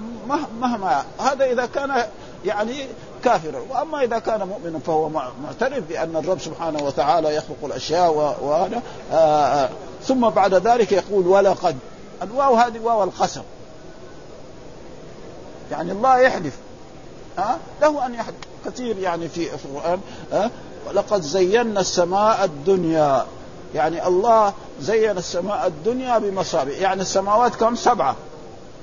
مهما 0.61 1.05
هذا 1.19 1.45
إذا 1.45 1.65
كان 1.65 2.05
يعني 2.45 2.87
كافرا 3.23 3.61
وأما 3.69 4.03
إذا 4.03 4.19
كان 4.19 4.47
مؤمنا 4.47 4.79
فهو 4.79 5.09
معترف 5.43 5.83
بأن 5.89 6.15
الرب 6.15 6.39
سبحانه 6.39 6.83
وتعالى 6.83 7.35
يخلق 7.35 7.57
الأشياء 7.63 8.11
وهذا 8.41 8.81
آه 9.11 9.15
آه 9.15 9.69
ثم 10.03 10.29
بعد 10.29 10.53
ذلك 10.53 10.91
يقول 10.91 11.27
ولقد. 11.27 11.77
الواو 12.21 12.55
هذه 12.55 12.79
واو 12.79 13.03
القسم. 13.03 13.41
يعني 15.71 15.91
الله 15.91 16.19
يحلف. 16.19 16.53
ها 17.37 17.53
أه؟ 17.53 17.57
له 17.81 18.05
أن 18.05 18.13
يحلف. 18.13 18.35
كثير 18.65 18.97
يعني 18.97 19.27
في 19.29 19.49
القرآن 19.65 19.99
أه؟ 20.33 20.49
ولقد 20.87 21.21
زينا 21.21 21.79
السماء 21.79 22.45
الدنيا. 22.45 23.25
يعني 23.75 24.07
الله 24.07 24.53
زين 24.81 25.17
السماء 25.17 25.67
الدنيا 25.67 26.17
بمصابيح. 26.17 26.79
يعني 26.79 27.01
السماوات 27.01 27.55
كم؟ 27.55 27.75
سبعة. 27.75 28.15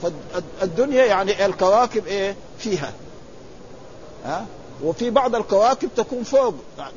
فالدنيا 0.03 1.05
يعني 1.05 1.46
الكواكب 1.46 2.07
إيه؟ 2.07 2.37
فيها. 2.59 2.92
ها؟ 4.24 4.46
وفي 4.85 5.11
بعض 5.11 5.35
الكواكب 5.35 5.88
تكون 5.96 6.22
فوق. 6.22 6.54
يعني 6.78 6.92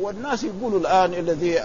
والناس 0.00 0.44
يقولوا 0.44 0.80
الآن 0.80 1.14
الذي 1.14 1.60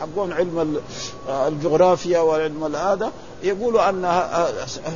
حقون 0.00 0.32
علم 0.32 0.80
الجغرافيا 1.28 2.18
وعلم 2.18 2.76
هذا 2.76 3.12
يقولوا 3.42 3.88
أن 3.88 4.02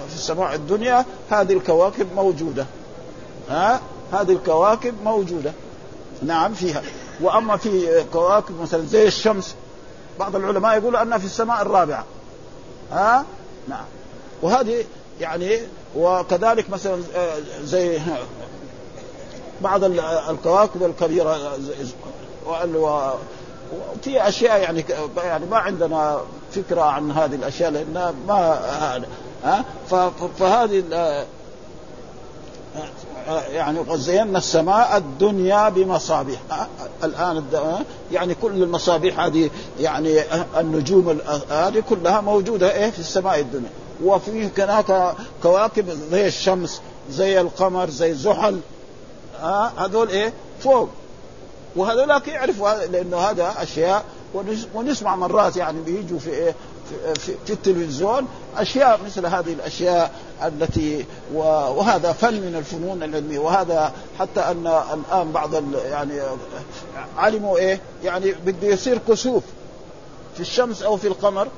في 0.09 0.14
السماء 0.14 0.55
الدنيا 0.55 1.05
هذه 1.31 1.53
الكواكب 1.53 2.07
موجودة. 2.16 2.66
ها؟ 3.51 3.81
هذه 4.12 4.33
الكواكب 4.33 4.95
موجودة. 5.05 5.53
نعم 6.23 6.55
فيها. 6.55 6.83
وأما 7.21 7.57
في 7.57 8.05
كواكب 8.12 8.61
مثلا 8.61 8.87
زي 8.87 9.07
الشمس 9.07 9.55
بعض 10.19 10.37
العلماء 10.37 10.79
يقولوا 10.79 11.03
أنها 11.03 11.19
في 11.19 11.25
السماء 11.25 11.62
الرابعة. 11.62 12.05
ها؟ 12.92 13.25
نعم. 13.69 13.85
وهذه 14.42 14.85
يعني 15.21 15.59
وكذلك 15.97 16.71
مثلا 16.71 17.03
زي 17.64 18.01
بعض 19.62 19.85
الكواكب 20.31 20.83
الكبيرة 20.83 21.59
وفي 22.77 24.29
أشياء 24.29 24.61
يعني 24.61 24.85
يعني 25.16 25.47
ما 25.47 25.57
عندنا 25.57 26.21
فكرة 26.53 26.81
عن 26.81 27.11
هذه 27.11 27.35
الأشياء 27.35 27.71
لانها 27.71 28.14
ما 28.29 29.05
ها؟ 29.45 29.64
فهذه 30.38 30.83
يعني 33.53 33.79
زينا 33.97 34.38
السماء 34.38 34.97
الدنيا 34.97 35.69
بمصابيح. 35.69 36.40
الآن 37.05 37.45
يعني 38.12 38.35
كل 38.35 38.62
المصابيح 38.62 39.21
هذه 39.21 39.51
يعني 39.81 40.21
النجوم 40.59 41.19
هذه 41.51 41.83
كلها 41.90 42.21
موجودة 42.21 42.75
إيه؟ 42.75 42.90
في 42.90 42.99
السماء 42.99 43.40
الدنيا. 43.40 43.71
وفي 44.05 44.49
هناك 44.59 45.14
كواكب 45.42 45.90
زي 45.90 46.27
الشمس 46.27 46.81
زي 47.11 47.40
القمر 47.40 47.90
زي 47.90 48.14
زحل. 48.14 48.61
ها 49.40 49.72
هذول 49.77 50.09
إيه؟ 50.09 50.33
فوق. 50.61 50.88
وهذولاك 51.77 52.29
يعرفوا 52.29 52.87
لأنه 52.87 53.16
هذا 53.16 53.55
أشياء 53.59 54.05
ونسمع 54.75 55.16
مرات 55.16 55.57
يعني 55.57 55.81
بيجوا 55.81 56.18
في 56.18 56.31
إيه؟ 56.31 56.55
في, 57.18 57.35
في 57.46 57.53
التلفزيون 57.53 58.27
أشياء 58.57 59.01
مثل 59.07 59.27
هذه 59.27 59.53
الأشياء 59.53 60.12
التي 60.44 61.05
وهذا 61.35 62.12
فن 62.12 62.35
من 62.35 62.55
الفنون 62.59 63.03
العلمية 63.03 63.38
وهذا 63.38 63.92
حتى 64.18 64.40
أن 64.40 64.66
الآن 64.66 65.33
بعض 65.33 65.75
يعني 65.75 66.20
علموا 67.16 67.59
إيه؟ 67.59 67.81
يعني 68.05 68.33
بده 68.33 68.68
يصير 68.68 68.99
كسوف 69.09 69.42
في 70.35 70.40
الشمس 70.40 70.83
أو 70.83 70.96
في 70.96 71.09
القمر. 71.09 71.49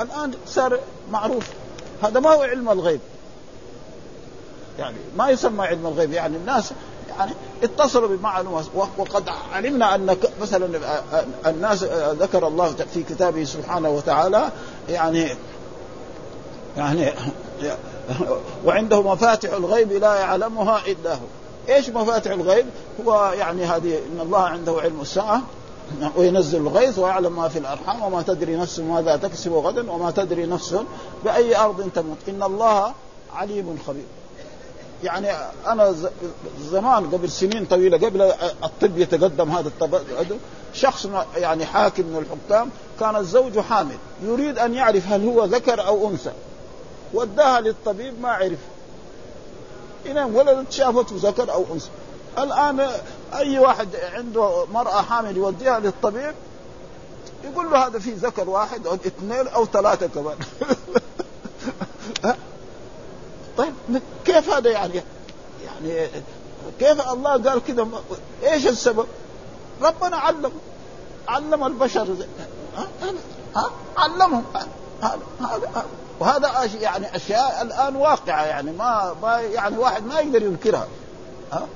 الآن 0.00 0.32
صار 0.46 0.78
معروف. 1.10 1.48
هذا 2.02 2.20
ما 2.20 2.30
هو 2.30 2.42
علم 2.42 2.70
الغيب. 2.70 3.00
يعني 4.78 4.96
ما 5.16 5.30
يسمى 5.30 5.66
علم 5.66 5.86
الغيب. 5.86 6.12
يعني 6.12 6.36
الناس 6.36 6.72
يعني 7.18 7.32
اتصلوا 7.62 8.16
بمعلومات 8.16 8.64
وقد 8.74 9.28
علمنا 9.52 9.94
أن 9.94 10.16
مثلا 10.40 10.80
الناس 11.46 11.84
ذكر 12.20 12.46
الله 12.46 12.74
في 12.94 13.02
كتابه 13.02 13.44
سبحانه 13.44 13.90
وتعالى 13.90 14.48
يعني 14.88 15.36
يعني 16.76 17.12
وعنده 18.64 19.02
مفاتح 19.02 19.52
الغيب 19.52 19.92
لا 19.92 20.14
يعلمها 20.14 20.80
إلا 20.86 21.14
هو. 21.14 21.26
إيش 21.68 21.88
مفاتح 21.88 22.30
الغيب؟ 22.30 22.66
هو 23.06 23.32
يعني 23.38 23.64
هذه 23.64 23.98
إن 23.98 24.20
الله 24.20 24.40
عنده 24.40 24.80
علم 24.80 25.00
الساعة 25.00 25.42
وينزل 26.16 26.60
الغيث 26.60 26.98
ويعلم 26.98 27.36
ما 27.36 27.48
في 27.48 27.58
الأرحام 27.58 28.02
وما 28.02 28.22
تدري 28.22 28.56
نفس 28.56 28.78
ماذا 28.78 29.16
تكسب 29.16 29.52
غدا 29.52 29.90
وما 29.90 30.10
تدري 30.10 30.46
نفس 30.46 30.76
بأي 31.24 31.56
أرض 31.56 31.90
تموت. 31.94 32.16
إن 32.28 32.42
الله 32.42 32.92
عليم 33.34 33.78
خبير. 33.86 34.04
يعني 35.04 35.28
أنا 35.66 35.94
زمان 36.60 37.10
قبل 37.10 37.30
سنين 37.30 37.64
طويلة 37.64 37.96
قبل 37.96 38.22
الطب 38.64 38.98
يتقدم 38.98 39.50
هذا 39.50 39.68
الطب 39.68 40.00
شخص 40.74 41.08
يعني 41.36 41.66
حاكم 41.66 42.02
من 42.02 42.18
الحكام 42.18 42.70
كان 43.00 43.16
الزوج 43.16 43.58
حامل 43.58 43.96
يريد 44.22 44.58
أن 44.58 44.74
يعرف 44.74 45.06
هل 45.08 45.26
هو 45.28 45.44
ذكر 45.44 45.86
أو 45.86 46.10
أنثى. 46.10 46.32
وداها 47.14 47.60
للطبيب 47.60 48.20
ما 48.20 48.28
عرف. 48.28 48.58
إذا 50.06 50.24
ولدت 50.24 50.72
شافته 50.72 51.16
ذكر 51.28 51.52
أو 51.52 51.64
أنثى. 51.72 51.90
الآن 52.38 52.90
أي 53.34 53.58
واحد 53.58 53.88
عنده 53.96 54.66
مرأة 54.66 55.02
حامل 55.02 55.36
يوديها 55.36 55.80
للطبيب 55.80 56.34
يقول 57.44 57.70
له 57.70 57.86
هذا 57.86 57.98
في 57.98 58.10
ذكر 58.10 58.50
واحد 58.50 58.86
أو 58.86 58.94
اثنين 58.94 59.48
أو 59.48 59.66
ثلاثة 59.66 60.06
كمان. 60.06 60.36
طيب 63.58 63.72
كيف 64.24 64.50
هذا 64.50 64.70
يعني؟ 64.70 65.02
يعني 65.64 66.08
كيف 66.78 67.12
الله 67.12 67.30
قال 67.30 67.64
كذا 67.64 67.88
إيش 68.42 68.66
السبب؟ 68.66 69.06
ربنا 69.82 70.16
علم 70.16 70.52
علم 71.28 71.64
البشر 71.64 72.16
ها؟ 72.76 72.86
ها؟ 73.56 73.70
علمهم. 73.96 74.44
هذا 75.40 75.86
وهذا 76.20 76.68
يعني 76.80 77.16
أشياء 77.16 77.62
الآن 77.62 77.96
واقعة 77.96 78.44
يعني 78.44 78.72
ما 78.72 79.14
ما 79.22 79.40
يعني 79.40 79.78
واحد 79.78 80.06
ما 80.06 80.20
يقدر 80.20 80.42
ينكرها. 80.42 80.86
ها؟ 81.52 81.66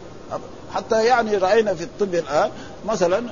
حتى 0.74 1.04
يعني 1.04 1.36
رأينا 1.36 1.74
في 1.74 1.84
الطب 1.84 2.14
الآن 2.14 2.50
مثلا 2.86 3.24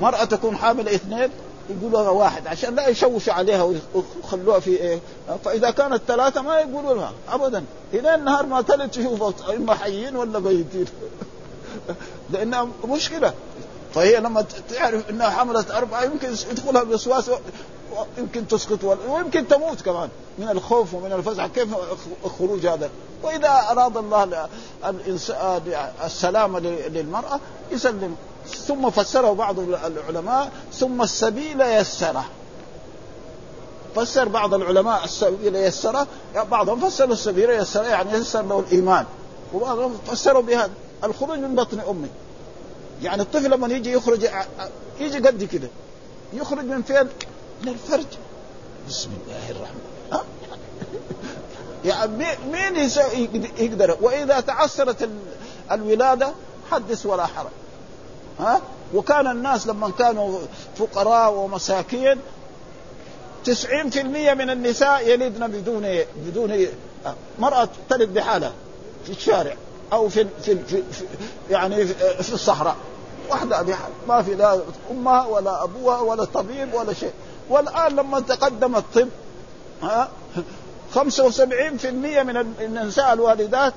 مرأة 0.00 0.24
تكون 0.24 0.56
حامل 0.56 0.88
اثنين 0.88 1.30
يقولوا 1.70 2.08
واحد 2.08 2.46
عشان 2.46 2.74
لا 2.74 2.88
يشوشوا 2.88 3.32
عليها 3.32 3.62
ويخلوها 3.62 4.60
في 4.60 4.70
إيه؟ 4.70 5.00
فإذا 5.44 5.70
كانت 5.70 6.02
ثلاثة 6.08 6.42
ما 6.42 6.58
يقولوا 6.58 6.94
لها 6.94 7.12
ابدا. 7.28 7.64
إلى 7.92 8.14
النهار 8.14 8.46
ما 8.46 8.62
تلد 8.62 8.90
تشوف 8.90 9.50
إما 9.50 9.74
حيين 9.74 10.16
ولا 10.16 10.38
ميتين. 10.38 10.86
لأنها 12.32 12.68
مشكلة. 12.84 13.32
فهي 13.94 14.20
لما 14.20 14.44
تعرف 14.68 15.10
إنها 15.10 15.30
حملت 15.30 15.70
أربعة 15.70 16.04
يمكن 16.04 16.28
يدخلها 16.50 16.82
بوسواس 16.82 17.30
يمكن 18.18 18.48
تسقط 18.48 18.98
ويمكن 19.08 19.48
تموت 19.48 19.80
كمان. 19.80 20.08
من 20.38 20.48
الخوف 20.48 20.94
ومن 20.94 21.12
الفزع. 21.12 21.46
كيف 21.46 21.68
الخروج 22.24 22.66
هذا؟ 22.66 22.90
وإذا 23.22 23.66
أراد 23.70 23.96
الله 23.96 24.48
السلامة 26.04 26.58
للمرأة 26.88 27.40
يسلم. 27.72 28.16
ثم 28.48 28.90
فسره 28.90 29.32
بعض 29.32 29.58
العلماء 29.60 30.52
ثم 30.72 31.02
السبيل 31.02 31.60
يسره. 31.60 32.24
فسر 33.96 34.28
بعض 34.28 34.54
العلماء 34.54 35.04
السبيل 35.04 35.56
يسره 35.56 36.06
بعضهم 36.50 36.80
فسروا 36.80 37.12
السبيل 37.12 37.50
يسره 37.50 37.82
يعني 37.82 38.12
يسر 38.12 38.42
له 38.42 38.58
الإيمان. 38.58 39.06
وبعضهم 39.54 39.98
فسروا 40.06 40.42
بهذا. 40.42 40.70
الخروج 41.04 41.38
من 41.38 41.54
بطن 41.54 41.80
امه 41.80 42.08
يعني 43.02 43.22
الطفل 43.22 43.50
لما 43.50 43.68
يجي 43.68 43.92
يخرج 43.92 44.28
يجي 45.00 45.18
قد 45.18 45.44
كده. 45.44 45.68
يخرج 46.32 46.64
من 46.64 46.82
فين؟ 46.82 47.08
من 47.62 47.68
الفرج. 47.68 48.06
بسم 48.88 49.10
الله 49.26 49.50
الرحمن 49.50 49.80
ها؟ 50.12 50.24
يعني 51.84 52.26
مين 52.52 52.90
يقدر؟ 53.58 53.96
وإذا 54.00 54.40
تعسرت 54.40 55.08
الولادة 55.72 56.32
حدث 56.70 57.06
ولا 57.06 57.26
حرج. 57.26 57.50
ها؟ 58.40 58.60
وكان 58.94 59.26
الناس 59.26 59.66
لما 59.66 59.90
كانوا 59.98 60.38
فقراء 60.76 61.32
ومساكين 61.32 62.18
تسعين 63.44 63.90
في 63.90 64.00
المية 64.00 64.34
من 64.34 64.50
النساء 64.50 65.08
يلدن 65.08 65.46
بدون 65.46 65.98
بدون 66.16 66.66
مرأة 67.38 67.68
تلد 67.90 68.14
بحالها 68.14 68.52
في 69.04 69.10
الشارع 69.10 69.56
أو 69.92 70.08
في 70.08 70.26
في, 70.42 70.56
في, 70.64 70.82
في 70.92 71.04
يعني 71.50 71.86
في 72.22 72.34
الصحراء. 72.34 72.76
واحدة 73.30 73.62
بحال. 73.62 73.92
ما 74.08 74.22
في 74.22 74.34
لا 74.34 74.60
أمها 74.90 75.26
ولا 75.26 75.64
أبوها 75.64 76.00
ولا 76.00 76.24
طبيب 76.24 76.74
ولا 76.74 76.92
شيء. 76.92 77.12
والآن 77.50 77.96
لما 77.96 78.20
تقدم 78.20 78.76
الطب 78.76 79.08
ها؟ 79.82 80.08
75% 80.94 81.00
من 82.22 82.36
النساء 82.60 83.12
الوالدات 83.12 83.74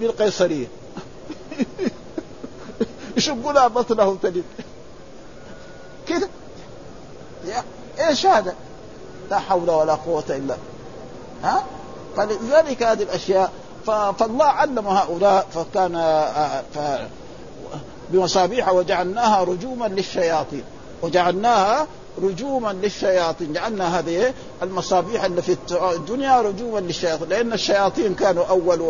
بالقيصرية. 0.00 0.66
يشقوا 3.16 3.52
لها 3.52 3.68
بطنه 3.68 4.16
تلد 4.22 4.44
كذا. 6.08 6.28
إيش 8.00 8.26
هذا؟ 8.26 8.54
لا 9.30 9.38
حول 9.38 9.70
ولا 9.70 9.94
قوة 9.94 10.24
إلا 10.28 10.56
ها؟ 11.42 11.64
فلذلك 12.16 12.82
هذه 12.82 13.02
الأشياء 13.02 13.52
فالله 13.86 14.44
علم 14.44 14.86
هؤلاء 14.86 15.46
فكان 15.54 15.96
آه، 15.96 16.62
ف 16.74 16.78
بمصابيح 18.10 18.68
وجعلناها 18.68 19.44
رجوما 19.44 19.86
للشياطين. 19.86 20.64
وجعلناها 21.02 21.86
رجوما 22.22 22.72
للشياطين 22.72 23.52
جعلنا 23.52 23.98
هذه 23.98 24.34
المصابيح 24.62 25.24
اللي 25.24 25.42
في 25.42 25.56
الدنيا 25.72 26.40
رجوما 26.40 26.78
للشياطين 26.78 27.28
لأن 27.28 27.52
الشياطين 27.52 28.14
كانوا 28.14 28.44
أول 28.44 28.80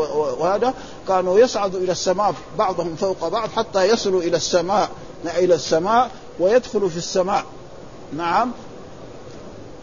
وهذا 0.40 0.74
كانوا 1.08 1.38
يصعدوا 1.38 1.80
إلى 1.80 1.92
السماء 1.92 2.34
بعضهم 2.58 2.96
فوق 2.96 3.28
بعض 3.28 3.48
حتى 3.48 3.84
يصلوا 3.84 4.22
إلى 4.22 4.36
السماء 4.36 4.90
إلى 5.24 5.54
السماء 5.54 6.10
ويدخلوا 6.40 6.88
في 6.88 6.96
السماء. 6.96 7.44
نعم. 8.12 8.52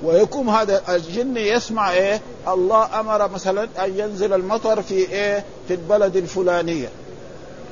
ويكون 0.03 0.49
هذا 0.49 0.95
الجن 0.95 1.37
يسمع 1.37 1.91
إيه؟ 1.91 2.21
الله 2.47 2.99
أمر 2.99 3.29
مثلا 3.29 3.63
أن 3.85 3.99
ينزل 3.99 4.33
المطر 4.33 4.81
في 4.81 4.93
إيه؟ 4.93 5.45
في 5.67 5.73
البلد 5.73 6.15
الفلانية. 6.15 6.89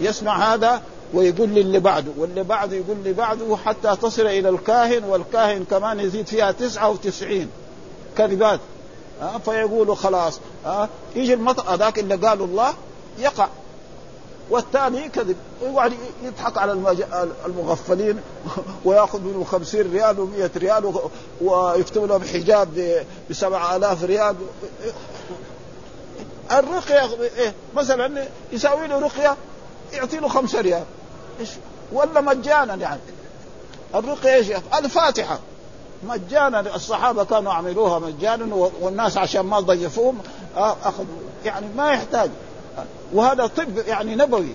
يسمع 0.01 0.53
هذا 0.53 0.81
ويقول 1.13 1.49
للي 1.49 1.80
بعده 1.80 2.12
واللي 2.17 2.43
بعده 2.43 2.76
يقول 2.76 2.97
لي 3.04 3.13
بعده 3.13 3.58
حتى 3.65 3.95
تصل 4.02 4.28
إلى 4.28 4.49
الكاهن 4.49 5.04
والكاهن 5.04 5.65
كمان 5.65 5.99
يزيد 5.99 6.28
فيها 6.28 6.52
تسعة 6.52 6.89
وتسعين. 6.89 7.49
كذبات 8.17 8.60
أه 9.21 9.38
فيقولوا 9.38 9.95
خلاص 9.95 10.39
أه 10.65 10.89
يجي 11.15 11.34
المطر 11.34 11.73
هذاك 11.73 11.99
اللي 11.99 12.15
قالوا 12.15 12.47
الله 12.47 12.73
يقع. 13.19 13.47
والثاني 14.49 15.10
كذب 15.10 15.36
ويقعد 15.62 15.93
يضحك 16.23 16.58
على 16.58 16.71
المغفلين 17.45 18.19
ويأخذ 18.86 19.21
منه 19.21 19.43
خمسين 19.43 19.91
ريال 19.91 20.19
ومئة 20.19 20.52
ريال 20.58 20.93
ويكتب 21.41 22.06
له 22.06 22.17
بحجاب 22.17 23.04
بسبعة 23.30 23.76
آلاف 23.76 24.04
ريال. 24.04 24.36
الرقية 26.52 27.23
إيه 27.38 27.54
مثلا 27.76 28.28
يساوي 28.52 28.88
له 28.88 28.99
رقية 28.99 29.38
يعطي 29.93 30.17
له 30.17 30.28
خمسة 30.28 30.62
ريال. 30.62 30.84
ولا 31.91 32.22
مجانا 32.22 32.76
يعني. 32.76 33.00
الرقية 33.96 34.36
إيش؟ 34.36 34.48
الفاتحة. 34.80 35.39
مجانا. 36.08 36.76
الصحابة 36.76 37.24
كانوا 37.24 37.54
يعملوها 37.54 38.00
مجانا 38.00 38.56
والناس 38.82 39.17
عشان 39.17 39.41
ما 39.41 39.60
ضيفوهم 39.60 40.19
آه، 40.58 40.76
أخذوا 40.84 41.06
يعني 41.46 41.65
ما 41.78 41.91
يحتاج. 41.91 42.30
وهذا 43.13 43.48
طب 43.48 43.78
يعني 43.88 44.15
نبوي. 44.15 44.54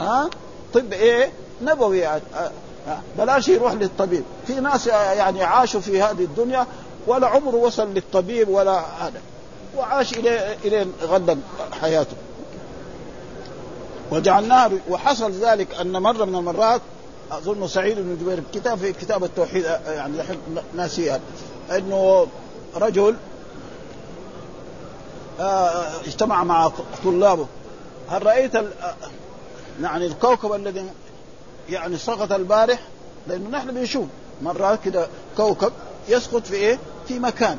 ها؟ 0.00 0.30
طب 0.74 0.92
إيه؟ 0.92 1.32
نبوي. 1.62 1.98
يعني 1.98 2.22
بلاش 3.18 3.48
يروح 3.48 3.72
للطبيب. 3.72 4.24
في 4.46 4.54
ناس 4.54 4.86
يعني 4.86 5.42
عاشوا 5.44 5.80
في 5.80 6.02
هذه 6.02 6.24
الدنيا 6.24 6.66
ولا 7.06 7.26
عمره 7.26 7.56
وصل 7.56 7.94
للطبيب 7.94 8.48
ولا 8.48 8.82
هذا. 9.00 9.20
وعاش 9.76 10.12
إلى 10.12 10.56
إلى 10.64 10.86
غدا 11.02 11.38
حياته. 11.80 12.16
وجعلناه 14.10 14.70
وحصل 14.88 15.32
ذلك 15.32 15.74
أن 15.74 16.02
مرة 16.02 16.24
من 16.24 16.34
المرات 16.34 16.80
أظن 17.32 17.68
سعيد 17.68 17.98
بن 17.98 18.16
جبير 18.20 18.42
كتاب 18.54 18.78
في 18.78 18.92
كتاب 18.92 19.24
التوحيد 19.24 19.64
يعني 19.86 20.18
ناسيها 20.74 21.20
إنه 21.70 22.26
رجل 22.76 23.16
آه، 25.40 26.00
اجتمع 26.06 26.44
مع 26.44 26.72
طلابه. 27.04 27.46
هل 28.08 28.26
رأيت 28.26 28.52
يعني 29.82 30.06
الكوكب 30.06 30.52
الذي 30.52 30.84
يعني 31.68 31.96
سقط 31.96 32.32
البارح؟ 32.32 32.78
لأنه 33.26 33.50
نحن 33.50 33.74
بنشوف 33.74 34.04
مرات 34.42 34.78
كده 34.84 35.08
كوكب 35.36 35.72
يسقط 36.08 36.46
في 36.46 36.54
إيه؟ 36.54 36.78
في 37.08 37.18
مكان. 37.18 37.58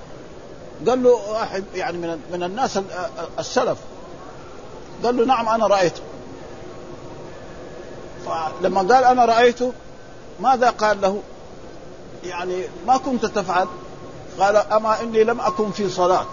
قال 0.87 1.03
له 1.03 1.09
واحد 1.09 1.63
يعني 1.75 1.97
من 1.97 2.19
من 2.31 2.43
الناس 2.43 2.79
السلف 3.39 3.77
قال 5.03 5.17
له 5.17 5.25
نعم 5.25 5.49
أنا 5.49 5.67
رأيته. 5.67 6.01
فلما 8.27 8.79
قال 8.79 9.03
أنا 9.03 9.25
رايته 9.25 9.73
ماذا 10.39 10.69
قال 10.69 11.01
له؟ 11.01 11.21
يعني 12.23 12.63
ما 12.87 12.97
كنت 12.97 13.25
تفعل. 13.25 13.67
قال 14.39 14.55
أما 14.55 15.01
إني 15.01 15.23
لم 15.23 15.41
أكن 15.41 15.71
في 15.71 15.89
صلاة. 15.89 16.25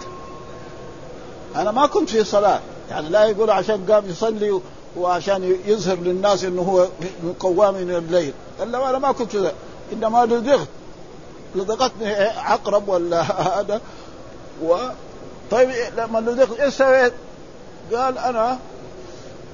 أنا 1.55 1.71
ما 1.71 1.87
كنت 1.87 2.09
في 2.09 2.23
صلاة. 2.23 2.59
يعني 2.89 3.09
لا 3.09 3.25
يقول 3.25 3.49
عشان 3.49 3.85
قام 3.91 4.09
يصلي 4.09 4.61
وعشان 4.97 5.57
يظهر 5.65 5.95
للناس 5.95 6.43
إنه 6.43 6.61
هو 6.61 6.87
من 7.23 7.33
قوام 7.39 7.73
من 7.73 7.95
الليل. 7.95 8.33
قال 8.59 8.71
له 8.71 8.89
أنا 8.89 8.99
ما 8.99 9.11
كنت 9.11 9.31
كذا 9.31 9.53
إنما 9.93 10.25
لدغت 10.25 10.67
لدغتني 11.55 12.13
عقرب 12.23 12.89
ولا 12.89 13.21
هذا. 13.59 13.81
و 14.63 14.75
طيب 15.51 15.69
لما 15.97 16.19
لدغت 16.19 16.59
إيش 16.59 16.73
سويت؟ 16.73 17.13
قال 17.93 18.17
أنا 18.17 18.59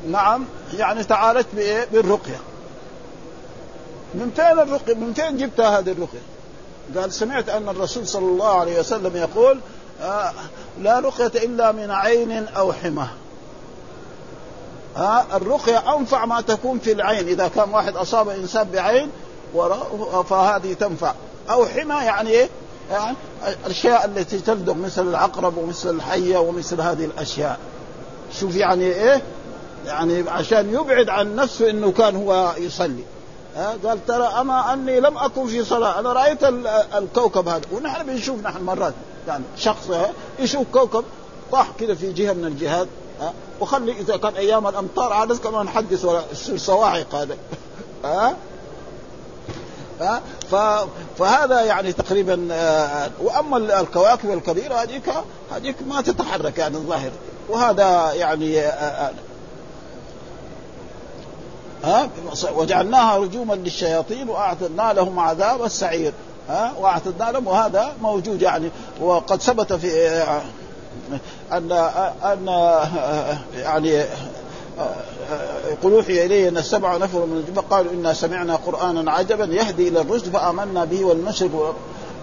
نعم 0.07 0.45
يعني 0.73 1.03
تعالجت 1.03 1.47
بإيه؟ 1.53 1.87
بالرقية 1.91 2.39
من 4.13 4.31
فين 4.35 4.59
الرقية؟ 4.59 4.93
من 4.93 5.13
فين 5.13 5.37
جبتها 5.37 5.79
هذه 5.79 5.91
الرقية؟ 5.91 6.19
قال 6.97 7.13
سمعت 7.13 7.49
أن 7.49 7.69
الرسول 7.69 8.07
صلى 8.07 8.25
الله 8.25 8.59
عليه 8.59 8.79
وسلم 8.79 9.15
يقول 9.15 9.59
آه 10.01 10.31
لا 10.79 10.99
رقية 10.99 11.45
إلا 11.45 11.71
من 11.71 11.91
عين 11.91 12.47
أو 12.47 12.73
حمى 12.73 13.07
ها 14.95 15.25
آه 15.31 15.37
الرقية 15.37 15.95
أنفع 15.97 16.25
ما 16.25 16.41
تكون 16.41 16.79
في 16.79 16.91
العين 16.91 17.27
إذا 17.27 17.47
كان 17.47 17.69
واحد 17.69 17.95
أصاب 17.95 18.29
إنسان 18.29 18.67
بعين 18.73 19.09
فهذه 20.29 20.73
تنفع 20.73 21.13
أو 21.49 21.65
حمى 21.65 21.95
يعني 21.95 22.29
إيه؟ 22.29 22.49
يعني 22.91 23.17
الأشياء 23.65 24.05
التي 24.05 24.39
تلدغ 24.39 24.73
مثل 24.73 25.07
العقرب 25.09 25.57
ومثل 25.57 25.89
الحية 25.89 26.37
ومثل 26.37 26.81
هذه 26.81 27.05
الأشياء 27.05 27.59
شوف 28.39 28.55
يعني 28.55 28.83
إيه 28.83 29.21
يعني 29.85 30.29
عشان 30.29 30.73
يبعد 30.73 31.09
عن 31.09 31.35
نفسه 31.35 31.69
إنه 31.69 31.91
كان 31.91 32.15
هو 32.15 32.53
يصلي. 32.57 33.03
ها 33.55 33.77
قال 33.85 34.05
ترى 34.05 34.23
أما 34.23 34.73
أني 34.73 34.99
لم 34.99 35.17
أكن 35.17 35.47
في 35.47 35.63
صلاة. 35.63 35.99
أنا 35.99 36.13
رأيت 36.13 36.43
الكوكب 36.97 37.47
هذا. 37.47 37.61
ونحن 37.71 38.05
بنشوف 38.05 38.39
نحن 38.43 38.63
مرات 38.63 38.93
يعني 39.27 39.43
شخص 39.57 39.91
يشوف 40.39 40.67
كوكب 40.73 41.03
طاح 41.51 41.71
كذا 41.79 41.95
في 41.95 42.13
جهة 42.13 42.33
من 42.33 42.45
الجهات 42.45 42.87
ها 43.21 43.33
وخلي 43.59 43.91
إذا 43.91 44.17
كان 44.17 44.33
أيام 44.33 44.67
الأمطار 44.67 45.13
عاد 45.13 45.37
كمان 45.37 45.65
نحدث 45.65 46.05
ولا 46.05 46.21
صواعق 46.55 47.15
هذا. 47.15 47.37
ها؟ 48.05 48.35
ها؟ 50.01 50.21
فهذا 51.17 51.61
يعني 51.61 51.93
تقريبا 51.93 52.47
آه، 52.51 53.09
وأما 53.21 53.57
الكواكب 53.79 54.31
الكبيرة 54.31 54.75
هذيك 54.75 55.13
هذيك 55.51 55.75
ما 55.87 56.01
تتحرك 56.01 56.57
يعني 56.57 56.75
الظاهر. 56.75 57.11
وهذا 57.49 58.13
يعني 58.13 58.59
آه، 58.59 58.69
آه، 58.69 59.13
ها؟ 61.83 62.09
وجعلناها 62.55 63.17
رجوما 63.17 63.53
للشياطين 63.53 64.29
وأعتدنا 64.29 64.93
لهم 64.93 65.19
عذاب 65.19 65.63
السعير. 65.63 66.13
ها؟ 66.49 66.73
وأعتدنا 66.79 67.31
لهم 67.31 67.47
وهذا 67.47 67.93
موجود 68.01 68.41
يعني. 68.41 68.69
وقد 69.01 69.41
ثبت 69.41 69.73
في 69.73 70.23
أن 71.51 71.71
أن 72.23 72.47
يعني 73.55 74.05
يقول 75.71 75.93
أوحي 75.93 76.25
إلي 76.25 76.47
أن 76.47 76.57
السبع 76.57 76.97
نفر 76.97 77.25
من 77.25 77.37
الجبل 77.37 77.61
قالوا 77.61 77.91
إنا 77.91 78.13
سمعنا 78.13 78.55
قرآنا 78.55 79.11
عجبا 79.11 79.45
يهدي 79.45 79.87
إلى 79.87 80.01
الرشد 80.01 80.29
فآمنا 80.29 80.85
به 80.85 81.05
والمشرق 81.05 81.75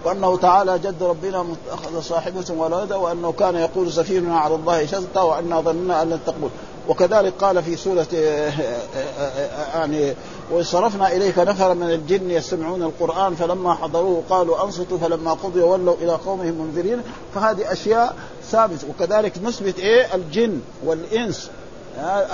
وأنه 0.05 0.37
تعالى 0.37 0.79
جد 0.79 1.03
ربنا 1.03 1.45
اتخذ 1.67 2.01
صاحبة 2.01 2.45
ولدا 2.57 2.95
وأنه 2.95 3.31
كان 3.31 3.55
يقول 3.55 3.91
سفيرنا 3.91 4.39
على 4.39 4.55
الله 4.55 4.85
شتى 4.85 5.19
وأنا 5.19 5.61
ظننا 5.61 6.01
أن 6.01 6.09
لن 6.09 6.19
تقبل. 6.25 6.49
وكذلك 6.87 7.33
قال 7.33 7.63
في 7.63 7.75
سورة 7.75 8.07
آه، 8.15 8.49
آه، 8.49 9.01
آه، 9.21 9.77
يعني 9.77 10.13
وصرفنا 10.51 11.11
إليك 11.11 11.39
نفرا 11.39 11.73
من 11.73 11.89
الجن 11.89 12.31
يستمعون 12.31 12.83
القرآن 12.83 13.35
فلما 13.35 13.73
حضروه 13.73 14.23
قالوا 14.29 14.63
أنصتوا 14.63 14.97
فلما 14.97 15.33
قضي 15.33 15.61
ولوا 15.61 15.95
إلى 15.95 16.11
قومهم 16.11 16.53
منذرين. 16.53 17.01
فهذه 17.35 17.71
أشياء 17.71 18.15
ثابتة. 18.51 18.87
وكذلك 18.89 19.33
نثبت 19.43 19.79
إيه؟ 19.79 20.15
الجن 20.15 20.61
والإنس. 20.85 21.49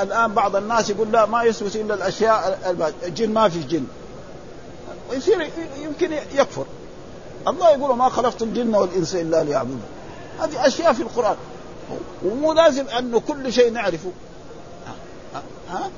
الآن 0.02 0.34
بعض 0.34 0.56
الناس 0.56 0.90
يقول 0.90 1.12
لا 1.12 1.26
ما 1.26 1.44
يثبت 1.44 1.76
إلا 1.76 1.94
الأشياء 1.94 2.60
الجن 3.06 3.30
ما 3.30 3.50
في 3.50 3.60
جن. 3.60 3.86
ويصير 5.10 5.50
يمكن 5.84 6.12
يكفر. 6.36 6.66
الله 7.48 7.70
يقول 7.70 7.98
ما 7.98 8.10
خلقت 8.10 8.42
الجن 8.42 8.76
والإنس 8.76 9.16
إلا 9.16 9.44
ليعبدون. 9.44 9.82
هذه 10.40 10.68
أشياء 10.68 10.94
في 10.94 11.02
القرآن. 11.02 11.36
ومو 12.26 12.54
لازم 12.54 12.88
أنه 12.88 13.20
كل 13.20 13.54
شيء 13.54 13.72
نعرفه. 13.72 14.12
ها؟ 15.70 15.90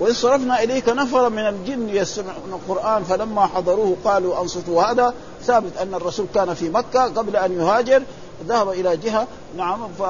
وإذ 0.00 0.12
صرفنا 0.12 0.62
إليك 0.62 0.88
نفرا 0.88 1.28
من 1.28 1.46
الجن 1.48 1.88
يستمعون 1.88 2.60
القرآن 2.68 3.04
فلما 3.04 3.46
حضروه 3.46 3.96
قالوا 4.04 4.40
أنصتوا 4.40 4.82
هذا. 4.82 5.14
ثابت 5.42 5.76
أن 5.76 5.94
الرسول 5.94 6.26
كان 6.34 6.54
في 6.54 6.68
مكة 6.68 7.04
قبل 7.04 7.36
أن 7.36 7.60
يهاجر 7.60 8.02
ذهب 8.48 8.68
إلى 8.68 8.96
جهة 8.96 9.26
نعم 9.56 9.88
ف... 9.98 10.02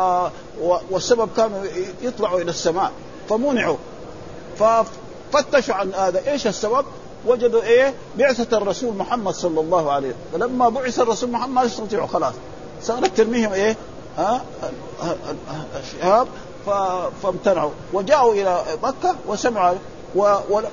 والسبب 0.91 1.29
كانوا 1.37 1.65
يطلعوا 2.03 2.41
إلى 2.41 2.51
السماء 2.51 2.93
فمنعوا. 3.29 3.77
ففتشوا 4.59 5.75
عن 5.75 5.95
هذا. 5.95 6.31
إيش 6.31 6.47
السبب؟ 6.47 6.85
وجدوا 7.27 7.63
إيه؟ 7.63 7.95
بعثة 8.19 8.57
الرسول 8.57 8.95
محمد 8.95 9.35
صلى 9.35 9.61
الله 9.61 9.93
عليه 9.93 10.09
وسلم. 10.09 10.21
فلما 10.33 10.69
بعث 10.69 11.01
الرسول 11.01 11.31
محمد 11.31 11.55
ما 11.55 11.63
يستطيعوا 11.63 12.07
خلاص. 12.07 12.35
صارت 12.83 13.17
ترميهم 13.17 13.53
إيه؟ 13.53 13.77
ها؟ 14.19 14.43
الشهاب 15.83 16.27
فامتنعوا. 17.23 17.71
وجاءوا 17.93 18.35
إلى 18.35 18.63
مكة 18.83 19.17
وسمعوا 19.27 19.75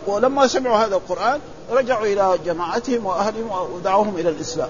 ولما 0.07 0.47
سمعوا 0.47 0.77
هذا 0.77 0.95
القرآن 0.95 1.39
رجعوا 1.71 2.05
إلى 2.05 2.37
جماعتهم 2.45 3.05
وأهلهم 3.05 3.49
ودعوهم 3.75 4.15
إلى 4.17 4.29
الإسلام. 4.29 4.69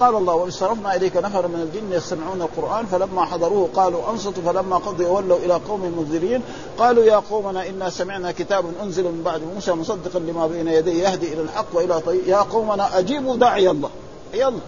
قال 0.00 0.16
الله 0.16 0.34
وإذ 0.34 0.50
صرفنا 0.50 0.96
إليك 0.96 1.16
نفر 1.16 1.48
من 1.48 1.60
الجن 1.60 1.92
يستمعون 1.92 2.42
القرآن 2.42 2.86
فلما 2.86 3.24
حضروه 3.24 3.68
قالوا 3.74 4.10
أنصتوا 4.10 4.42
فلما 4.42 4.76
قضي 4.76 5.04
ولوا 5.04 5.38
إلى 5.38 5.54
قوم 5.54 5.80
منذرين 5.80 6.42
قالوا 6.78 7.04
يا 7.04 7.16
قومنا 7.16 7.68
إنا 7.68 7.90
سمعنا 7.90 8.32
كتابا 8.32 8.68
أنزل 8.82 9.04
من 9.04 9.22
بعد 9.24 9.42
موسى 9.54 9.72
مصدقا 9.72 10.18
لما 10.18 10.46
بين 10.46 10.68
يديه 10.68 11.08
يهدي 11.08 11.32
إلى 11.32 11.42
الحق 11.42 11.66
وإلى 11.72 12.00
طريق 12.00 12.28
يا 12.28 12.36
قومنا 12.36 12.98
أجيبوا 12.98 13.36
داعي 13.36 13.70
الله. 13.70 13.90
يلا. 14.34 14.60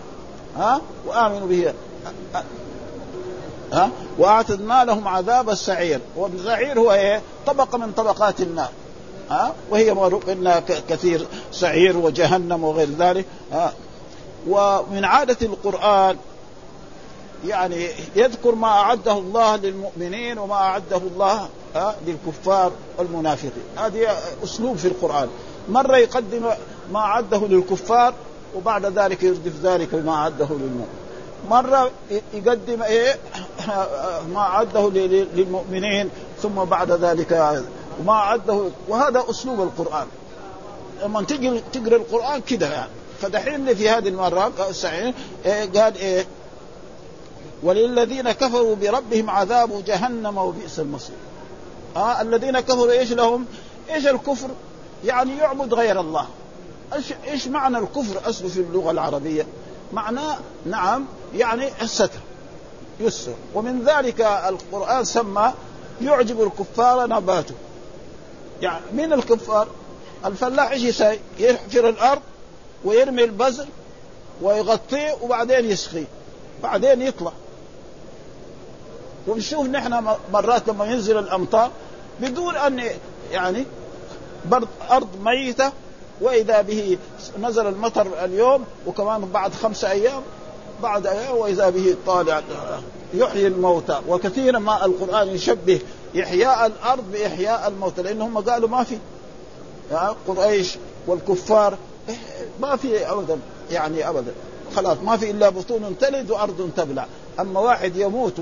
ها؟ 0.57 0.81
وآمنوا 1.07 1.49
به. 1.49 1.73
ها 3.73 3.91
واعتدنا 4.19 4.85
لهم 4.85 5.09
عذاب 5.09 5.51
السعير. 5.51 6.01
والسعير 6.17 6.81
هو 6.81 6.93
إيه؟ 6.93 7.23
طبقة 7.47 7.79
من 7.79 7.93
طبقات 7.93 8.41
النار. 8.41 8.71
ها؟ 9.31 9.55
وهي 9.71 9.93
انها 10.29 10.63
كثير 10.89 11.27
سعير 11.53 11.97
وجهنم 11.97 12.65
وغير 12.65 12.89
ذلك. 12.99 13.27
ها؟ 13.53 13.73
ومن 14.49 15.05
عادة 15.05 15.47
القرآن 15.47 16.17
يعني 17.47 17.89
يذكر 18.17 18.55
ما 18.55 18.69
أعده 18.69 19.13
الله 19.13 19.57
للمؤمنين 19.57 20.39
وما 20.39 20.55
أعده 20.55 20.97
الله 20.97 21.49
للكفار 22.07 22.73
والمنافقين. 22.99 23.63
هذه 23.77 24.17
أسلوب 24.45 24.77
في 24.77 24.89
القرآن. 24.89 25.29
مرة 25.69 25.97
يقدم 25.97 26.51
ما 26.93 26.99
أعده 26.99 27.47
للكفار 27.47 28.15
وبعد 28.57 28.99
ذلك 28.99 29.23
يردف 29.23 29.53
ذلك 29.63 29.95
بما 29.95 30.13
أعده 30.13 30.49
للمؤمنين. 30.51 30.87
مرة 31.51 31.91
يقدم 32.35 32.83
إيه؟ 32.83 33.19
ما 34.35 34.41
أعده 34.41 34.91
للمؤمنين 35.35 36.11
ثم 36.43 36.55
بعد 36.55 36.91
ذلك 36.91 37.63
وما 38.01 38.13
أعده 38.13 38.69
وهذا 38.89 39.25
أسلوب 39.31 39.61
القرآن. 39.61 40.07
لما 41.03 41.23
تجي 41.23 41.61
تقرأ 41.73 41.97
القرآن 41.97 42.41
كده 42.41 42.73
يعني. 42.73 42.91
فدحين 43.21 43.75
في 43.75 43.89
هذه 43.91 44.09
المرة 44.09 44.53
إيه 45.47 45.71
قال 45.73 45.97
إيه؟ 45.97 46.27
وللذين 47.63 48.33
كفروا 48.33 48.77
بربهم 48.77 49.31
عذاب 49.31 49.85
جهنم 49.85 50.39
وبئس 50.39 50.81
المصير. 50.81 51.17
آه 51.97 52.21
الذين 52.23 52.61
كفروا 52.61 52.93
إيش 52.93 53.13
لهم؟ 53.13 53.47
إيش 53.91 54.07
الكفر؟ 54.07 54.49
يعني 55.05 55.37
يعبد 55.37 55.75
غير 55.75 56.01
الله. 56.01 56.27
إيش 56.95 57.13
إيش 57.29 57.49
معنى 57.49 57.79
الكفر؟ 57.79 58.31
اصله 58.31 58.49
في 58.49 58.61
اللغة 58.61 58.91
العربية؟ 58.91 59.47
معناه 59.93 60.39
نعم 60.67 61.05
يعني 61.35 61.69
الستر 61.83 62.21
يسر 63.01 63.35
ومن 63.55 63.85
ذلك 63.85 64.21
القرآن 64.21 65.05
سمى 65.05 65.53
يعجب 66.03 66.43
الكفار 66.43 67.07
نباته 67.07 67.55
يعني 68.63 68.85
من 68.93 69.13
الكفار؟ 69.13 69.69
الفلاح 70.25 70.71
إيش 70.71 70.83
يسوي؟ 70.83 71.19
يحفر 71.39 71.89
الأرض 71.89 72.21
ويرمي 72.85 73.25
البذر 73.25 73.67
ويغطيه 74.43 75.17
وبعدين 75.23 75.71
يسقيه 75.71 76.05
بعدين 76.63 77.03
يطلع 77.03 77.33
ونشوف 79.27 79.67
نحن 79.67 80.05
مرات 80.33 80.69
لما 80.69 80.85
ينزل 80.85 81.19
الأمطار 81.19 81.71
بدون 82.21 82.57
أن 82.57 82.83
يعني 83.33 83.67
برد 84.45 84.69
أرض 84.91 85.09
ميتة 85.23 85.73
وإذا 86.23 86.63
به 86.63 86.99
نزل 87.41 87.67
المطر 87.67 88.07
اليوم 88.25 88.65
وكمان 88.87 89.31
بعد 89.35 89.55
خمسة 89.55 89.91
أيام 89.91 90.23
بعد 90.83 91.07
أيام 91.07 91.37
وإذا 91.37 91.71
به 91.71 91.97
طالع 92.07 92.43
يحيي 93.15 93.47
الموتى. 93.47 94.01
وكثيرا 94.09 94.59
ما 94.59 94.85
القرآن 94.85 95.29
يشبه 95.29 95.81
إحياء 96.21 96.67
الأرض 96.67 97.05
بإحياء 97.13 97.69
الموتى 97.69 98.03
لأنهم 98.03 98.39
قالوا 98.39 98.69
ما 98.69 98.85
في. 98.85 98.99
قريش 100.29 100.77
والكفار 101.07 101.77
ما 102.61 102.77
في 102.77 103.11
ابدا 103.11 103.39
يعني 103.71 104.09
ابدا. 104.09 104.33
خلاص 104.77 104.99
ما 105.05 105.17
في 105.17 105.31
إلا 105.31 105.49
بطون 105.49 105.97
تلد 106.01 106.31
وأرض 106.31 106.71
تبلع. 106.77 107.07
أما 107.41 107.61
واحد 107.61 107.97
يموت 107.97 108.35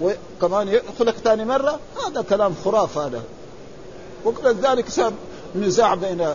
وكمان 0.00 0.68
يخلق 0.68 1.14
ثاني 1.24 1.44
مرة 1.44 1.78
هذا 2.06 2.22
كلام 2.22 2.54
خراف 2.64 2.98
هذا 2.98 3.22
وقبل 4.24 4.56
ذلك 4.62 4.88
نزاع 5.54 5.94
بين 5.94 6.34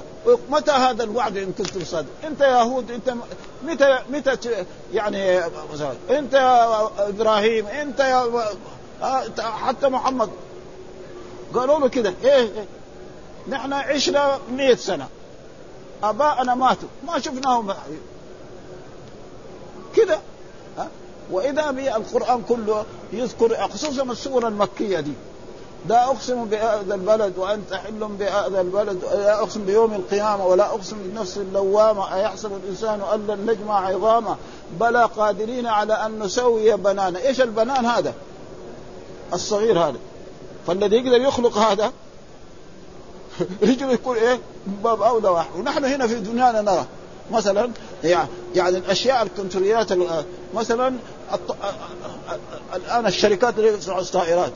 متى 0.49 0.71
هذا 0.71 1.03
الوعد 1.03 1.37
إن 1.37 1.53
كنتم 1.57 1.83
صادق 1.83 2.07
أنت 2.23 2.41
يا 2.41 2.47
يهود 2.47 2.91
أنت 2.91 3.13
متى 3.63 3.99
متى 4.09 4.37
يعني 4.93 5.39
أنت 6.09 6.33
يا 6.33 6.89
إبراهيم 7.09 7.67
أنت 7.67 7.99
يا 7.99 8.45
حتى 9.39 9.89
محمد. 9.89 10.29
قالوا 11.53 11.79
له 11.79 11.87
كده 11.87 12.13
إيه, 12.23 12.31
إيه؟ 12.31 12.65
نحن 13.49 13.73
عشنا 13.73 14.39
مئة 14.51 14.75
سنة. 14.75 15.07
آباءنا 16.03 16.55
ماتوا 16.55 16.89
ما 17.07 17.19
شفناهم. 17.19 17.73
كذا 19.95 20.21
وإذا 21.31 21.71
بالقران 21.71 22.41
كله 22.49 22.85
يذكر 23.13 23.67
خصوصا 23.67 24.03
السور 24.03 24.47
المكية 24.47 24.99
دي. 24.99 25.13
لا 25.89 26.05
أقسم 26.05 26.45
بهذا 26.45 26.95
البلد 26.95 27.37
وأنت 27.37 27.73
حل 27.73 28.07
بهذا 28.19 28.61
البلد 28.61 29.03
لا 29.03 29.41
أقسم 29.41 29.65
بيوم 29.65 29.93
القيامة 29.93 30.45
ولا 30.45 30.65
أقسم 30.65 30.97
بالنفس 30.97 31.37
اللوامة 31.37 32.15
أيحسب 32.15 32.51
الإنسان 32.63 33.01
أن 33.13 33.27
لن 33.27 33.51
نجمع 33.51 33.87
عظامه 33.87 34.35
بلى 34.79 35.03
قادرين 35.17 35.67
على 35.67 35.93
أن 35.93 36.19
نسوي 36.19 36.77
بنانا. 36.77 37.19
إيش 37.19 37.41
البنان 37.41 37.85
هذا؟ 37.85 38.13
الصغير 39.33 39.79
هذا. 39.79 39.97
فالذي 40.67 40.95
يقدر 40.95 41.21
يخلق 41.21 41.57
هذا 41.57 41.91
رجل 43.63 43.91
يكون 43.91 44.17
إيه؟ 44.17 44.39
باب 44.83 45.01
أولى 45.01 45.29
واحد. 45.29 45.55
ونحن 45.59 45.85
هنا 45.85 46.07
في 46.07 46.15
دنيانا 46.15 46.61
نرى. 46.61 46.85
مثلا 47.31 47.71
يعني 48.53 48.77
الأشياء 48.77 49.23
الكنتروليات 49.23 49.87
مثلا 50.53 50.95
الآن 52.75 53.05
الشركات 53.05 53.59
اللي 53.59 53.77
تصنع 53.77 53.99
الطائرات 53.99 54.51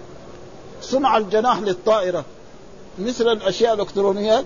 صنع 0.81 1.17
الجناح 1.17 1.59
للطائرة. 1.59 2.25
مثل 2.99 3.27
الأشياء 3.27 3.73
الإلكترونيات؟ 3.73 4.45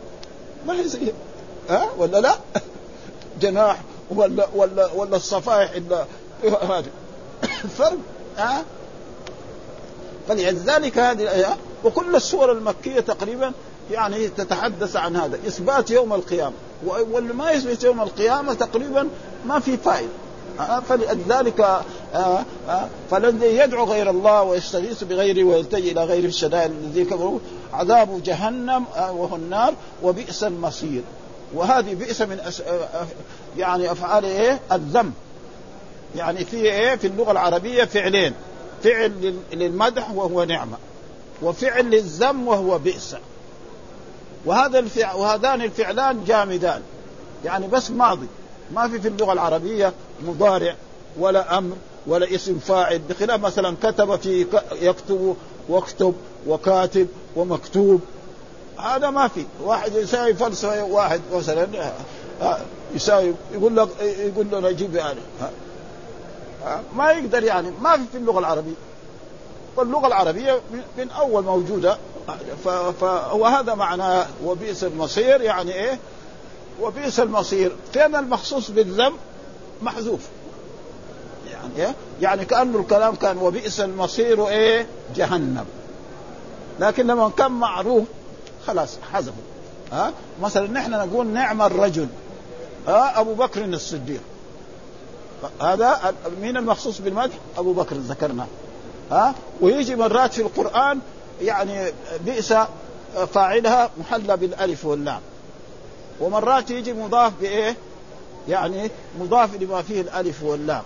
ما 0.67 0.79
هي 0.79 0.87
زي 0.87 1.13
ها؟ 1.69 1.89
ولا 1.97 2.17
لا؟ 2.17 2.35
جناح 3.41 3.81
ولا 4.09 4.47
ولا 4.55 4.91
ولا 4.93 5.15
الصفائح 5.15 5.71
الا 5.71 6.05
فرق 7.77 7.97
ها؟ 8.37 8.63
فلذلك 10.27 10.97
هذه 10.97 11.57
وكل 11.83 12.15
السور 12.15 12.51
المكية 12.51 12.99
تقريبا 12.99 13.51
يعني 13.91 14.27
تتحدث 14.27 14.95
عن 14.95 15.15
هذا. 15.15 15.35
إثبات 15.47 15.91
يوم 15.91 16.13
القيامة. 16.13 16.53
واللي 16.85 17.33
ما 17.33 17.51
يثبت 17.51 17.83
يوم 17.83 18.01
القيامة 18.01 18.53
تقريبا 18.53 19.09
ما 19.45 19.59
في 19.59 19.77
فائدة. 19.77 20.22
فلذلك 20.89 21.59
آه، 21.59 21.83
آه، 22.69 22.87
فالذي 23.11 23.57
يدعو 23.57 23.85
غير 23.85 24.09
الله 24.09 24.43
ويستغيث 24.43 25.03
بغيره 25.03 25.43
ويلتجئ 25.43 25.91
إلى 25.91 26.03
غيره 26.03 26.21
في 26.21 26.27
الشدائد 26.27 26.71
الذي 26.71 27.05
كفروا. 27.05 27.39
عذاب 27.73 28.23
جهنم 28.23 28.85
وهو 28.95 29.35
النار 29.35 29.73
وبئس 30.03 30.43
المصير. 30.43 31.01
وهذه 31.53 31.93
بئس 31.93 32.21
من 32.21 32.39
أس... 32.39 32.63
يعني 33.57 33.91
أفعال 33.91 34.25
إيه؟ 34.25 34.59
الذم. 34.71 35.13
يعني 36.15 36.45
في 36.45 36.57
إيه؟ 36.57 36.95
في 36.95 37.07
اللغة 37.07 37.31
العربية 37.31 37.83
فعلين. 37.83 38.33
فعل 38.83 39.35
للمدح 39.53 40.11
وهو 40.11 40.43
نعمة 40.43 40.77
وفعل 41.41 41.85
للذم 41.85 42.47
وهو 42.47 42.77
بئس. 42.77 43.15
وهذا 44.45 44.79
الفع... 44.79 45.13
وهذان 45.13 45.61
الفعلان 45.61 46.23
جامدان. 46.23 46.81
يعني 47.45 47.67
بس 47.67 47.91
ماضي. 47.91 48.27
ما 48.73 48.87
في 48.87 48.99
في 48.99 49.07
اللغة 49.07 49.33
العربية 49.33 49.93
مضارع 50.27 50.75
ولا 51.19 51.57
أمر 51.57 51.75
ولا 52.07 52.35
اسم 52.35 52.59
فاعل 52.59 52.99
بخلاف 53.09 53.39
مثلا 53.39 53.75
كتب 53.83 54.15
في 54.15 54.45
يكتب 54.81 55.35
واكتب 55.69 56.13
وكاتب 56.47 57.07
ومكتوب. 57.35 58.01
هذا 58.77 59.09
ما 59.09 59.27
في. 59.27 59.45
واحد 59.63 59.95
يساوي 59.95 60.33
فلسفة 60.33 60.83
واحد 60.83 61.21
مثلا 61.33 61.67
آه، 62.41 62.57
يساوي 62.95 63.33
يقول 63.53 63.75
لك 63.75 63.89
يقول 64.01 64.47
له 64.51 64.59
نجيب 64.59 64.95
يعني 64.95 65.19
ما 66.95 67.11
يقدر 67.11 67.43
يعني. 67.43 67.71
ما 67.81 67.97
في 67.97 68.03
في 68.11 68.17
اللغة 68.17 68.39
العربية. 68.39 68.73
واللغة 69.75 70.07
العربية 70.07 70.61
من 70.97 71.09
أول 71.09 71.43
موجودة. 71.43 71.97
فهو 73.01 73.45
هذا 73.45 73.73
معناه 73.73 74.25
وبئس 74.45 74.83
المصير. 74.83 75.41
يعني 75.41 75.73
إيه؟ 75.73 75.99
وبئس 76.81 77.19
المصير. 77.19 77.71
فين 77.93 78.15
المخصوص 78.15 78.71
بالذنب 78.71 79.13
محذوف. 79.81 80.19
يعني 81.51 81.77
إيه؟ 81.77 81.95
يعني 82.21 82.45
كأنه 82.45 82.79
الكلام 82.79 83.15
كان 83.15 83.37
وبئس 83.37 83.79
المصير 83.79 84.47
إيه؟ 84.47 84.87
جهنم. 85.15 85.65
لكن 86.79 87.07
لما 87.07 87.29
كان 87.29 87.51
معروف 87.51 88.03
خلاص 88.67 88.97
حذفوا. 89.13 89.43
ها؟ 89.91 90.11
مثلا 90.41 90.71
نحن 90.71 90.91
نقول 90.91 91.27
نعم 91.27 91.61
الرجل. 91.61 92.07
ها؟ 92.87 93.19
أبو 93.19 93.33
بكر 93.33 93.65
الصديق. 93.65 94.21
هذا 95.61 96.13
مين 96.41 96.57
المخصوص 96.57 97.01
بالمدح؟ 97.01 97.33
أبو 97.57 97.73
بكر 97.73 97.95
ذكرنا. 97.95 98.47
ها؟ 99.11 99.35
ويجي 99.61 99.95
مرات 99.95 100.33
في 100.33 100.41
القرآن 100.41 100.99
يعني 101.41 101.91
بئس 102.25 102.53
فاعلها 103.33 103.89
محلى 103.97 104.37
بالألف 104.37 104.85
واللام. 104.85 105.19
ومرات 106.19 106.71
يجي 106.71 106.93
مضاف 106.93 107.33
بإيه؟ 107.41 107.75
يعني 108.47 108.91
مضاف 109.19 109.61
لما 109.61 109.81
فيه 109.81 110.01
الألف 110.01 110.43
واللام. 110.43 110.83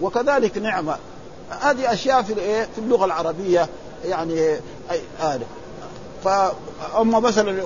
وكذلك 0.00 0.58
نعمة. 0.58 0.96
هذه 1.50 1.92
أشياء 1.92 2.22
في 2.22 2.32
الإيه؟ 2.32 2.62
في 2.62 2.78
اللغة 2.78 3.04
العربية 3.04 3.68
يعني 4.04 4.40
أي 4.90 5.00
هذا 5.18 5.46
فاما 6.24 7.20
مثلا 7.20 7.62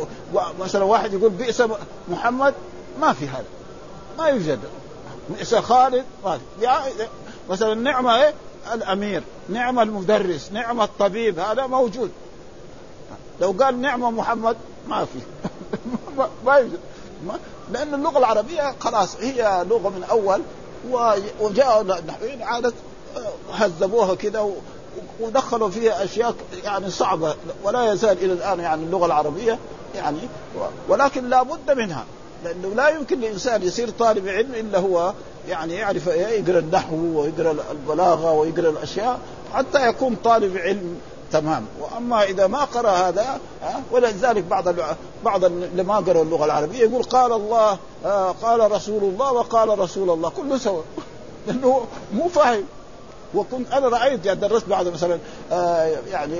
مثلا 0.60 0.84
واحد 0.84 1.12
يقول 1.12 1.30
بئس 1.30 1.62
محمد 2.08 2.54
ما 3.00 3.12
في 3.12 3.28
هذا. 3.28 3.44
ما 4.18 4.26
يوجد. 4.26 4.58
بئس 5.30 5.54
خالد 5.54 6.04
ما 6.24 6.38
في. 6.38 7.06
مثلا 7.50 7.74
نعمة 7.74 8.22
إيه؟ 8.22 8.34
الأمير 8.74 9.22
نعم 9.48 9.80
المدرس 9.80 10.52
نعم 10.52 10.80
الطبيب 10.80 11.38
هذا 11.38 11.66
موجود. 11.66 12.10
لو 13.40 13.54
قال 13.60 13.80
نعمة 13.80 14.10
محمد 14.10 14.56
ما 14.88 15.04
في. 15.04 15.18
ما 16.46 16.54
يوجد. 16.54 16.78
لأن 17.72 17.94
اللغة 17.94 18.18
العربية 18.18 18.74
خلاص 18.80 19.16
هي 19.20 19.64
لغة 19.68 19.88
من 19.88 20.04
أول 20.10 20.42
وجاء 21.40 21.80
النحويين 21.82 22.42
عادت 22.42 22.74
هذبوها 23.52 24.14
كده 24.14 24.50
ودخلوا 25.20 25.68
فيها 25.68 26.04
أشياء 26.04 26.34
يعني 26.64 26.90
صعبة 26.90 27.34
ولا 27.64 27.92
يزال 27.92 28.18
إلى 28.18 28.32
الآن 28.32 28.60
يعني 28.60 28.84
اللغة 28.84 29.06
العربية 29.06 29.58
يعني 29.94 30.18
ولكن 30.88 31.28
لا 31.28 31.42
بد 31.42 31.70
منها 31.70 32.04
لأنه 32.44 32.68
لا 32.68 32.88
يمكن 32.88 33.20
لإنسان 33.20 33.62
يصير 33.62 33.90
طالب 33.90 34.28
علم 34.28 34.54
إلا 34.54 34.78
هو 34.78 35.12
يعني 35.48 35.74
يعرف 35.74 36.06
يقرأ 36.06 36.58
النحو 36.58 36.96
ويقرأ 36.96 37.56
البلاغة 37.70 38.32
ويقرأ 38.32 38.70
الأشياء 38.70 39.18
حتى 39.54 39.88
يكون 39.88 40.16
طالب 40.24 40.56
علم 40.56 41.00
تمام. 41.32 41.66
وأما 41.80 42.22
إذا 42.22 42.46
ما 42.46 42.64
قرأ 42.64 42.90
هذا 42.90 43.40
ولذلك 43.90 44.44
بعض 44.44 44.64
بعض 45.24 45.44
اللي 45.44 45.82
ما 45.82 45.96
قرأوا 45.96 46.24
اللغة 46.24 46.44
العربية 46.44 46.78
يقول 46.78 47.02
قال 47.02 47.32
الله 47.32 47.78
قال 48.42 48.72
رسول 48.72 49.02
الله 49.04 49.32
وقال 49.32 49.78
رسول 49.78 50.10
الله. 50.10 50.28
كله 50.28 50.58
سوا. 50.58 50.82
لأنه 51.46 51.86
مو 52.14 52.28
فاهم. 52.28 52.64
وكنت 53.34 53.72
أنا 53.72 53.88
رأيت 53.88 54.26
يعني 54.26 54.40
درست 54.40 54.68
بعض 54.68 54.88
مثلا 54.88 55.18
آه 55.52 55.98
يعني 56.10 56.36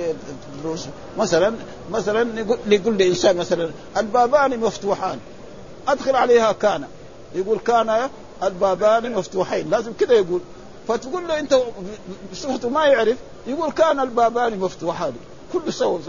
دروس. 0.63 0.85
مثلا 1.17 1.53
مثلا 1.91 2.45
يقول 2.67 2.97
لي 2.97 3.07
إنسان 3.07 3.37
مثلا 3.37 3.69
البابان 3.97 4.59
مفتوحان. 4.59 5.19
أدخل 5.87 6.15
عليها 6.15 6.51
كان. 6.51 6.83
يقول 7.35 7.59
كان 7.59 8.09
البابان 8.43 9.11
مفتوحين. 9.13 9.69
لازم 9.69 9.93
كذا 9.99 10.13
يقول. 10.13 10.39
فتقول 10.91 11.27
له 11.27 11.39
انت 11.39 11.57
بصفته 12.31 12.69
ما 12.69 12.85
يعرف 12.85 13.17
يقول 13.47 13.71
كان 13.71 13.99
البابان 13.99 14.59
مفتوحان 14.59 15.13
كل 15.53 15.73
سوى 15.73 15.99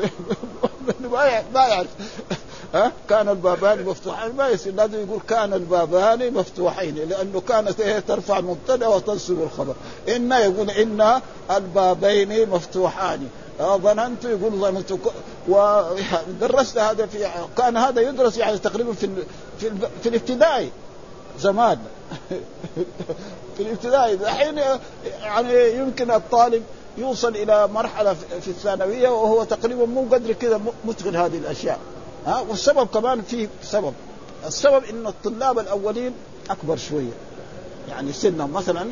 ما 1.55 1.67
يعرف. 1.67 1.89
ها؟ 2.75 2.93
كان 3.09 3.29
البابان 3.29 3.85
مفتوحين 3.85 4.37
ما 4.37 4.49
يصير 4.49 4.75
لازم 4.75 5.07
يقول 5.07 5.21
كان 5.29 5.53
البابان 5.53 6.35
مفتوحين 6.35 6.95
لأنه 6.95 7.41
كانت 7.41 7.81
إيه 7.81 7.99
ترفع 7.99 8.39
المبتدأ 8.39 8.87
وتنصب 8.87 9.43
الخبر. 9.43 9.75
إن 10.09 10.33
يقول 10.33 10.71
إن 10.71 11.21
البابين 11.51 12.51
مفتوحان. 12.51 13.29
ظننت 13.61 14.25
يقول 14.25 14.53
ظننت 14.53 14.93
ودرست 15.49 16.79
هذا 16.79 17.07
في 17.07 17.29
كان 17.59 17.77
هذا 17.77 18.01
يدرس 18.01 18.37
يعني 18.37 18.59
تقريبا 18.59 18.93
في, 18.93 19.09
في 20.03 20.09
الابتدائي 20.09 20.71
زمان. 21.41 21.79
في 23.63 23.69
الابتدائي 23.69 24.15
الحين 24.15 24.59
يعني 25.23 25.75
يمكن 25.75 26.11
الطالب 26.11 26.63
يوصل 26.99 27.29
إلى 27.29 27.69
مرحلة 27.69 28.15
في 28.15 28.49
الثانوية 28.49 29.09
وهو 29.09 29.45
تقريبا 29.45 29.87
مو 29.87 30.07
قدر 30.13 30.33
كذا 30.33 30.61
متقن 30.85 31.17
هذه 31.17 31.39
الأشياء. 31.39 31.79
ها؟ 32.27 32.45
والسبب 32.49 32.87
كمان 32.87 33.23
في 33.23 33.49
سبب. 33.63 33.93
السبب 34.47 34.85
إن 34.85 35.07
الطلاب 35.07 35.59
الأولين 35.59 36.13
أكبر 36.51 36.77
شوية. 36.77 37.13
يعني 37.89 38.13
سنهم 38.13 38.53
مثلا 38.53 38.91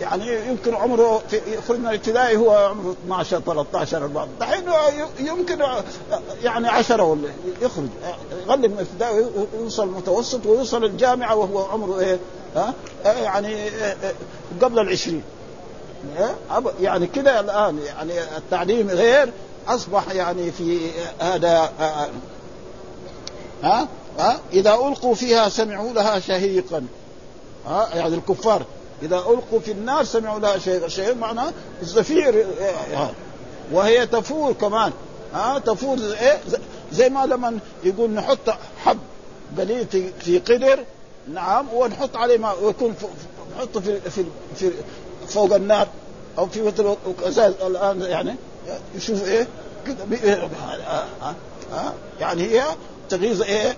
يعني 0.00 0.48
يمكن 0.48 0.74
عمره 0.74 1.22
يخرج 1.46 1.78
من 1.78 1.86
الابتدائي 1.86 2.36
هو 2.36 2.50
عمره 2.54 2.96
12 3.04 3.40
13 3.40 4.02
14 4.04 4.28
دحين 4.40 4.64
يمكن 5.18 5.58
يعني 6.42 6.68
10 6.68 7.02
ولا 7.02 7.28
يخرج 7.62 7.88
يغلب 8.46 8.70
من 8.70 8.78
الابتدائي 8.78 9.26
ويوصل 9.54 9.82
المتوسط 9.82 10.46
ويوصل 10.46 10.84
الجامعة 10.84 11.36
وهو 11.36 11.64
عمره 11.64 11.98
إيه؟ 12.00 12.18
ها 12.56 12.74
يعني 13.04 13.70
قبل 14.62 14.78
العشرين. 14.78 15.22
يعني 16.80 17.06
كده 17.06 17.40
الآن 17.40 17.78
يعني 17.78 18.12
التعليم 18.36 18.90
غير 18.90 19.32
أصبح 19.68 20.10
يعني 20.12 20.52
في 20.52 20.90
هذا 21.20 21.70
ها؟ 23.62 23.88
ها؟ 24.18 24.38
إذا 24.52 24.74
ألقوا 24.74 25.14
فيها 25.14 25.48
سمعوا 25.48 25.92
لها 25.92 26.20
شهيقا. 26.20 26.86
ها 27.68 27.88
يعني 27.94 28.14
الكفار. 28.14 28.62
إذا 29.02 29.16
ألقوا 29.16 29.60
في 29.60 29.72
النار 29.72 30.04
سمعوا 30.04 30.40
لها 30.40 30.58
شهيقا 30.58 30.88
شهيق 30.88 31.16
معناه 31.16 31.52
الزفير 31.82 32.46
وهي 33.72 34.06
تفور 34.06 34.52
كمان. 34.52 34.92
ها 35.34 35.58
تفور 35.58 35.98
إيه؟ 36.20 36.38
زي 36.92 37.08
ما 37.08 37.26
لما 37.26 37.58
يقول 37.84 38.10
نحط 38.10 38.50
حب 38.84 38.98
قليل 39.58 39.86
في 40.20 40.38
قدر. 40.38 40.78
نعم 41.32 41.66
ونحط 41.74 42.16
عليه 42.16 42.38
ما 42.38 42.52
ويكون 42.52 42.94
نحطه 43.56 43.80
في 43.80 44.00
في 44.00 44.24
في 44.56 44.70
فوق 45.28 45.54
النار. 45.54 45.88
أو 46.38 46.46
في 46.46 46.62
مثل 46.62 46.96
ازاز 47.22 47.54
الآن 47.62 48.02
يعني 48.02 48.34
يشوف 48.94 49.28
إيه؟ 49.28 49.46
كده 49.86 49.96
يعني 52.20 52.42
هي 52.42 52.64
تغيظ 53.08 53.42
إيه؟ 53.42 53.76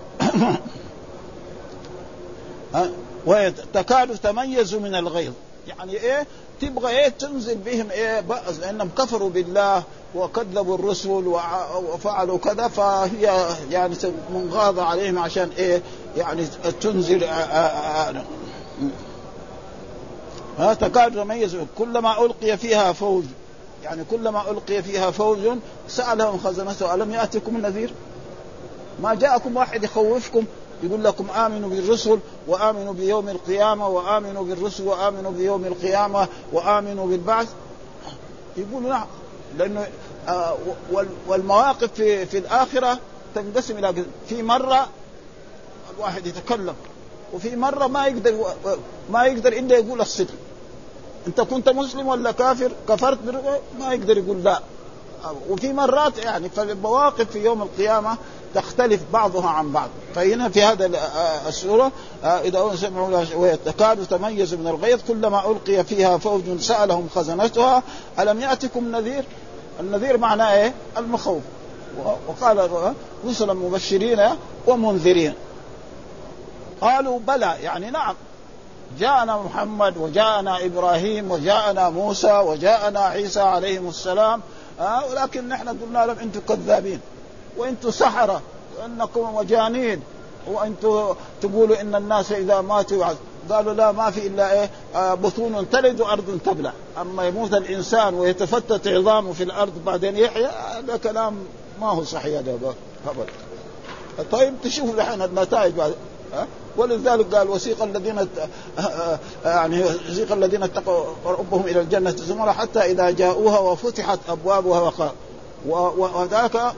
وتكاد 3.25 4.17
تميز 4.17 4.75
من 4.75 4.95
الغيظ. 4.95 5.33
يعني 5.67 5.93
إيه؟ 5.93 6.27
تبغى 6.61 6.89
إيه؟ 6.99 7.07
تنزل 7.07 7.55
بهم 7.55 7.91
إيه؟ 7.91 8.19
بأس 8.19 8.59
لأنهم 8.59 8.89
كفروا 8.97 9.29
بالله 9.29 9.83
وكذبوا 10.15 10.75
الرسل 10.75 11.09
وفعلوا 11.93 12.37
كذا 12.37 12.67
فهي 12.67 13.47
يعني 13.71 13.95
منغاضة 14.33 14.83
عليهم 14.83 15.19
عشان 15.19 15.49
إيه؟ 15.57 15.81
يعني 16.17 16.45
تنزل 16.81 17.23
ها؟ 20.57 20.73
تكاد 20.73 21.15
تميز. 21.15 21.57
كلما 21.77 22.25
ألقي 22.25 22.57
فيها 22.57 22.93
فوج 22.93 23.23
يعني 23.83 24.03
كلما 24.11 24.51
ألقي 24.51 24.83
فيها 24.83 25.11
فوج 25.11 25.39
سألهم 25.87 26.39
خزنته 26.43 26.93
ألم 26.93 27.11
يأتكم 27.11 27.55
النذير؟ 27.55 27.93
ما 29.03 29.13
جاءكم 29.13 29.57
واحد 29.57 29.83
يخوفكم 29.83 30.45
يقول 30.83 31.03
لكم 31.03 31.29
آمنوا 31.29 31.69
بالرسل 31.69 32.19
وآمنوا 32.47 32.93
بيوم 32.93 33.29
القيامة 33.29 33.87
وآمنوا 33.87 34.43
بالرسل 34.43 34.83
وآمنوا 34.83 35.31
بيوم 35.31 35.65
القيامة 35.65 36.27
وآمنوا 36.53 37.07
بالبعث. 37.07 37.47
يقولوا 38.57 38.89
نعم 38.89 39.07
لأنه 39.57 39.87
آه 40.27 40.57
والمواقف 41.27 41.93
في 41.93 42.25
في 42.25 42.37
الآخرة 42.37 42.99
تنقسم 43.35 43.77
إلى 43.77 44.05
في 44.29 44.43
مرة 44.43 44.89
الواحد 45.95 46.27
يتكلم 46.27 46.75
وفي 47.33 47.55
مرة 47.55 47.87
ما 47.87 48.07
يقدر 48.07 48.45
ما 49.09 49.25
يقدر 49.25 49.53
إلا 49.53 49.77
يقول 49.77 50.01
الصدق. 50.01 50.33
أنت 51.27 51.41
كنت 51.41 51.69
مسلم 51.69 52.07
ولا 52.07 52.31
كافر؟ 52.31 52.71
كفرت 52.89 53.19
ما 53.79 53.93
يقدر 53.93 54.17
يقول 54.17 54.43
لا. 54.43 54.61
وفي 55.49 55.73
مرات 55.73 56.17
يعني 56.17 56.49
فالمواقف 56.49 57.31
في 57.31 57.45
يوم 57.45 57.61
القيامة 57.61 58.17
تختلف 58.55 59.01
بعضها 59.13 59.49
عن 59.49 59.71
بعض. 59.71 59.89
فهنا 60.15 60.49
في 60.49 60.63
هذا 60.63 60.91
السوره 61.47 61.91
إذا 62.23 62.75
سمعوا 62.75 63.25
وتكاد 63.35 64.05
تميز 64.07 64.53
من 64.53 64.67
الغيظ 64.67 64.99
كلما 65.07 65.51
ألقي 65.51 65.83
فيها 65.83 66.17
فوج 66.17 66.59
سألهم 66.59 67.09
خزنتها 67.15 67.83
ألم 68.19 68.41
يأتكم 68.41 68.91
نذير؟ 68.91 69.23
النذير 69.79 70.17
معناه 70.17 70.53
إيه؟ 70.53 70.73
المخوف. 70.97 71.41
وقال 72.27 72.69
رسلا 73.25 73.53
مبشرين 73.53 74.29
ومنذرين. 74.67 75.33
قالوا 76.81 77.19
بلى 77.19 77.55
يعني 77.63 77.91
نعم. 77.91 78.15
جاءنا 78.99 79.37
محمد 79.37 79.97
وجاءنا 79.97 80.65
إبراهيم 80.65 81.31
وجاءنا 81.31 81.89
موسى 81.89 82.33
وجاءنا 82.33 82.99
عيسى 82.99 83.41
عليهم 83.41 83.89
السلام. 83.89 84.41
آه 84.79 85.05
ولكن 85.09 85.49
نحن 85.49 85.67
قلنا 85.67 86.05
لهم 86.05 86.17
أنتم 86.17 86.39
كذابين. 86.39 86.99
وأنتم 87.57 87.91
سحرة 87.91 88.41
وانكم 88.81 89.35
مجانين 89.35 90.01
وأنتم 90.47 91.15
تقولوا 91.41 91.81
إن 91.81 91.95
الناس 91.95 92.31
إذا 92.31 92.61
ماتوا 92.61 93.05
قالوا 93.49 93.73
لا 93.73 93.91
ما 93.91 94.11
في 94.11 94.27
إلا 94.27 94.53
إيه؟ 94.53 94.69
آه 94.95 95.13
بطون 95.13 95.69
تلد 95.69 96.01
وأرض 96.01 96.39
تبلع. 96.45 96.73
أما 97.01 97.27
يموت 97.27 97.53
الإنسان 97.53 98.13
ويتفتت 98.13 98.87
عظامه 98.87 99.33
في 99.33 99.43
الأرض 99.43 99.73
بعدين 99.85 100.17
يحيا 100.17 100.79
هذا 100.79 100.97
كلام 100.97 101.35
ما 101.81 101.87
هو 101.87 102.03
صحيح 102.03 102.39
هذا 102.39 102.73
طيب 104.31 104.53
تشوف 104.63 104.95
الحين 104.95 105.21
النتائج 105.21 105.73
بعد. 105.73 105.95
ها؟ 106.33 106.47
ولذلك 106.77 107.35
قال 107.35 107.49
وسيق 107.49 107.83
الذين 107.83 108.27
يعني 109.45 109.83
وسيق 110.09 110.31
الذين 110.31 110.63
اتقوا 110.63 111.05
ربهم 111.25 111.61
إلى 111.67 111.81
الجنة 111.81 112.11
زمرا 112.11 112.51
حتى 112.51 112.79
إذا 112.79 113.09
جاءوها 113.09 113.59
وفتحت 113.59 114.19
أبوابها 114.29 114.81
وقال 114.81 115.11
وذاك 115.67 116.73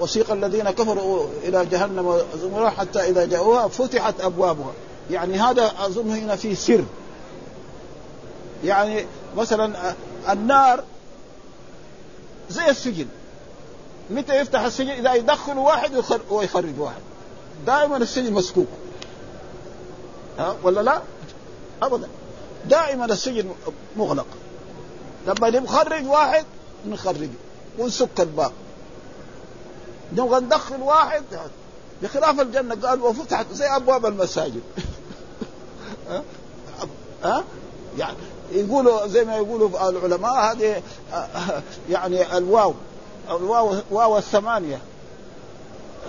وسيق 0.00 0.32
الذين 0.32 0.70
كفروا 0.70 1.26
إلى 1.44 1.66
جهنم 1.66 2.22
زمرا 2.42 2.70
حتى 2.70 3.00
إذا 3.00 3.24
جاءوها 3.24 3.68
فتحت 3.68 4.20
أبوابها. 4.20 4.72
يعني 5.10 5.40
هذا 5.40 5.72
أظن 5.78 6.10
هنا 6.10 6.36
في 6.36 6.54
سر. 6.54 6.84
يعني 8.64 9.06
مثلا 9.36 9.94
النار 10.30 10.84
زي 12.50 12.68
السجن. 12.70 13.06
متى 14.10 14.40
يفتح 14.40 14.60
السجن؟ 14.60 14.90
إذا 14.90 15.14
يدخل 15.14 15.58
واحد 15.58 16.04
ويخرج 16.30 16.78
واحد. 16.78 17.00
دائما 17.66 17.96
السجن 17.96 18.32
مسكوك. 18.32 18.68
ها؟ 20.38 20.56
ولا 20.62 20.80
لا؟ 20.80 21.02
ابدا. 21.82 22.08
دائما 22.66 23.04
السجن 23.04 23.50
مغلق. 23.96 24.26
لما 25.26 25.50
نخرج 25.50 26.06
واحد 26.06 26.44
نخرجه 26.86 27.28
ونسك 27.78 28.20
الباب 28.20 28.52
نبغى 30.12 30.40
ندخل 30.40 30.82
واحد 30.82 31.24
بخلاف 32.02 32.40
الجنة 32.40 32.88
قال 32.88 33.02
وفتحت 33.02 33.46
زي 33.52 33.66
أبواب 33.66 34.06
المساجد. 34.06 34.60
ها 36.08 36.22
ها 37.24 37.44
يعني 37.98 38.16
يقولوا 38.52 39.06
زي 39.06 39.24
ما 39.24 39.36
يقولوا 39.36 39.88
العلماء 39.88 40.32
هذه 40.32 40.82
يعني 41.90 42.36
الواو 42.36 42.74
الواو 43.30 43.74
واو 43.90 44.18
الثمانية. 44.18 44.80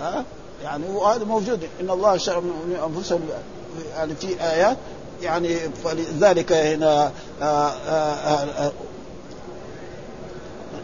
ها 0.00 0.24
يعني 0.62 0.84
وهذا 0.88 1.24
موجود 1.24 1.68
إن 1.80 1.90
الله 1.90 2.16
شرع 2.16 2.40
من 2.40 2.92
أنفسهم 2.96 3.20
يعني 3.96 4.14
في 4.14 4.40
آيات 4.40 4.76
يعني 5.22 5.58
فلذلك 5.84 6.52
هنا 6.52 7.12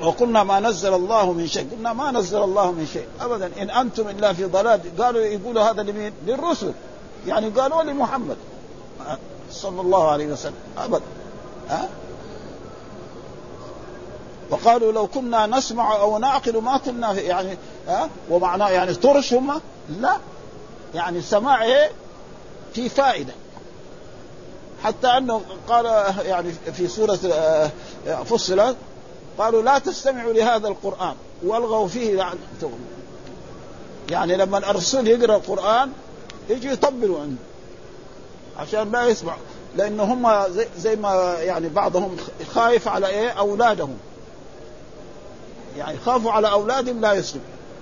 وقلنا 0.03 0.45
ما 0.45 0.61
نزل 0.61 0.95
الله 0.95 1.33
من 1.33 1.47
شيء. 1.47 1.69
قلنا 1.71 1.93
ما 1.93 2.11
نزل 2.11 2.43
الله 2.43 2.73
من 2.73 2.87
شيء. 2.93 3.07
ابدا. 3.21 3.51
إن 3.63 3.71
أنتم 3.71 4.09
إلا 4.09 4.33
في 4.33 4.45
ضلال. 4.45 4.81
قالوا 4.99 5.21
يقولوا 5.21 5.63
هذا 5.63 5.83
لمين؟ 5.83 6.13
للرسل. 6.27 6.73
يعني 7.27 7.49
قالوا 7.49 7.83
لمحمد. 7.83 8.37
صلى 9.51 9.81
الله 9.81 10.11
عليه 10.11 10.27
وسلم. 10.27 10.55
ابدا. 10.79 11.05
ها؟ 11.69 11.89
وقالوا 14.51 14.93
لو 14.93 15.07
كنا 15.07 15.47
نسمع 15.47 15.97
أو 16.01 16.19
نعقل 16.19 16.63
ما 16.63 16.79
كنا 16.79 17.13
يعني 17.13 17.57
ها؟ 17.89 18.09
ومعناه 18.31 18.69
يعني 18.69 18.95
ترش 18.95 19.35
هم؟ 19.35 19.61
لا. 20.01 20.17
يعني 20.95 21.19
السماع 21.19 21.65
إيه؟ 21.65 21.91
في 22.75 22.89
فائدة. 22.89 23.33
حتى 24.85 25.07
أنه 25.07 25.41
قال 25.69 26.15
يعني 26.27 26.53
في 26.73 26.89
سورة 26.89 27.19
آه، 27.33 27.71
فصلت 28.25 28.77
قالوا 29.39 29.63
لا 29.63 29.79
تستمعوا 29.79 30.33
لهذا 30.33 30.69
القرآن 30.69 31.15
والغوا 31.43 31.89
فيه 31.89 32.15
لعنتهم 32.15 32.79
يعني 34.11 34.37
لما 34.37 34.59
الرسول 34.59 35.09
يقرأ 35.09 35.37
القرآن 35.37 35.93
يجي 36.51 36.69
يطبلوا 36.69 37.21
عنده 37.21 37.43
عشان 38.59 38.93
لا 38.93 39.07
يسمع 39.07 39.37
لأنه 39.77 40.03
هم 40.03 40.53
زي, 40.53 40.67
زي 40.79 40.97
ما 40.97 41.37
يعني 41.41 41.69
بعضهم 41.69 42.17
خايف 42.55 42.89
على 42.89 43.07
إيه؟ 43.07 43.29
أولادهم. 43.29 43.97
يعني 45.77 45.99
خافوا 45.99 46.33
على 46.33 46.51
أولادهم 46.51 47.01
لا 47.01 47.13
يسلم. 47.13 47.41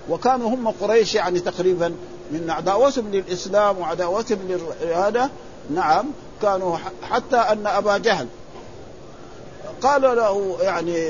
وكانوا 0.09 0.49
هم 0.49 0.67
قريش 0.81 1.15
يعني 1.15 1.39
تقريبا 1.39 1.95
من 2.31 2.49
عداوتهم 2.49 3.11
للإسلام 3.11 3.77
وعداوتهم 3.77 4.39
للريادة. 4.49 5.29
نعم 5.69 6.05
كانوا 6.41 6.77
حتى 7.03 7.37
أن 7.37 7.67
أبا 7.67 7.97
جهل 7.97 8.27
قال 9.81 10.01
له 10.01 10.57
يعني 10.61 11.09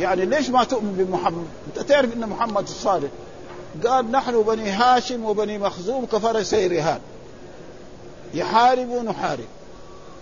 يعني 0.00 0.26
ليش 0.26 0.50
ما 0.50 0.64
تؤمن 0.64 0.92
بمحمد؟ 0.92 1.46
أنت 1.66 1.88
تعرف 1.88 2.12
إن 2.16 2.28
محمد 2.28 2.62
الصادق 2.62 3.10
قال 3.86 4.10
نحن 4.10 4.42
بني 4.42 4.70
هاشم 4.70 5.24
وبني 5.24 5.58
مخزوم 5.58 6.06
كفرسي 6.06 6.66
رهان. 6.66 7.00
يحارب 8.34 8.88
ونحارب 8.88 9.44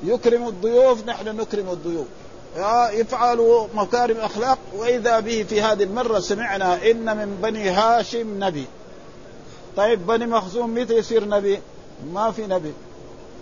يكرم 0.05 0.49
الضيوف 0.49 1.07
نحن 1.07 1.37
نكرم 1.37 1.71
الضيوف. 1.71 2.07
يفعل 2.93 3.69
مكارم 3.75 4.17
اخلاق 4.17 4.59
وإذا 4.77 5.21
به 5.21 5.43
في 5.49 5.63
هذه 5.63 5.83
المرة 5.83 6.21
سمعنا 6.21 6.91
إن 6.91 7.17
من 7.17 7.39
بني 7.43 7.71
هاشم 7.71 8.45
نبي. 8.45 8.65
طيب 9.77 10.07
بني 10.07 10.27
مخزوم 10.27 10.75
متى 10.75 10.95
يصير 10.95 11.29
نبي؟ 11.29 11.61
ما 12.13 12.31
في 12.31 12.47
نبي. 12.47 12.73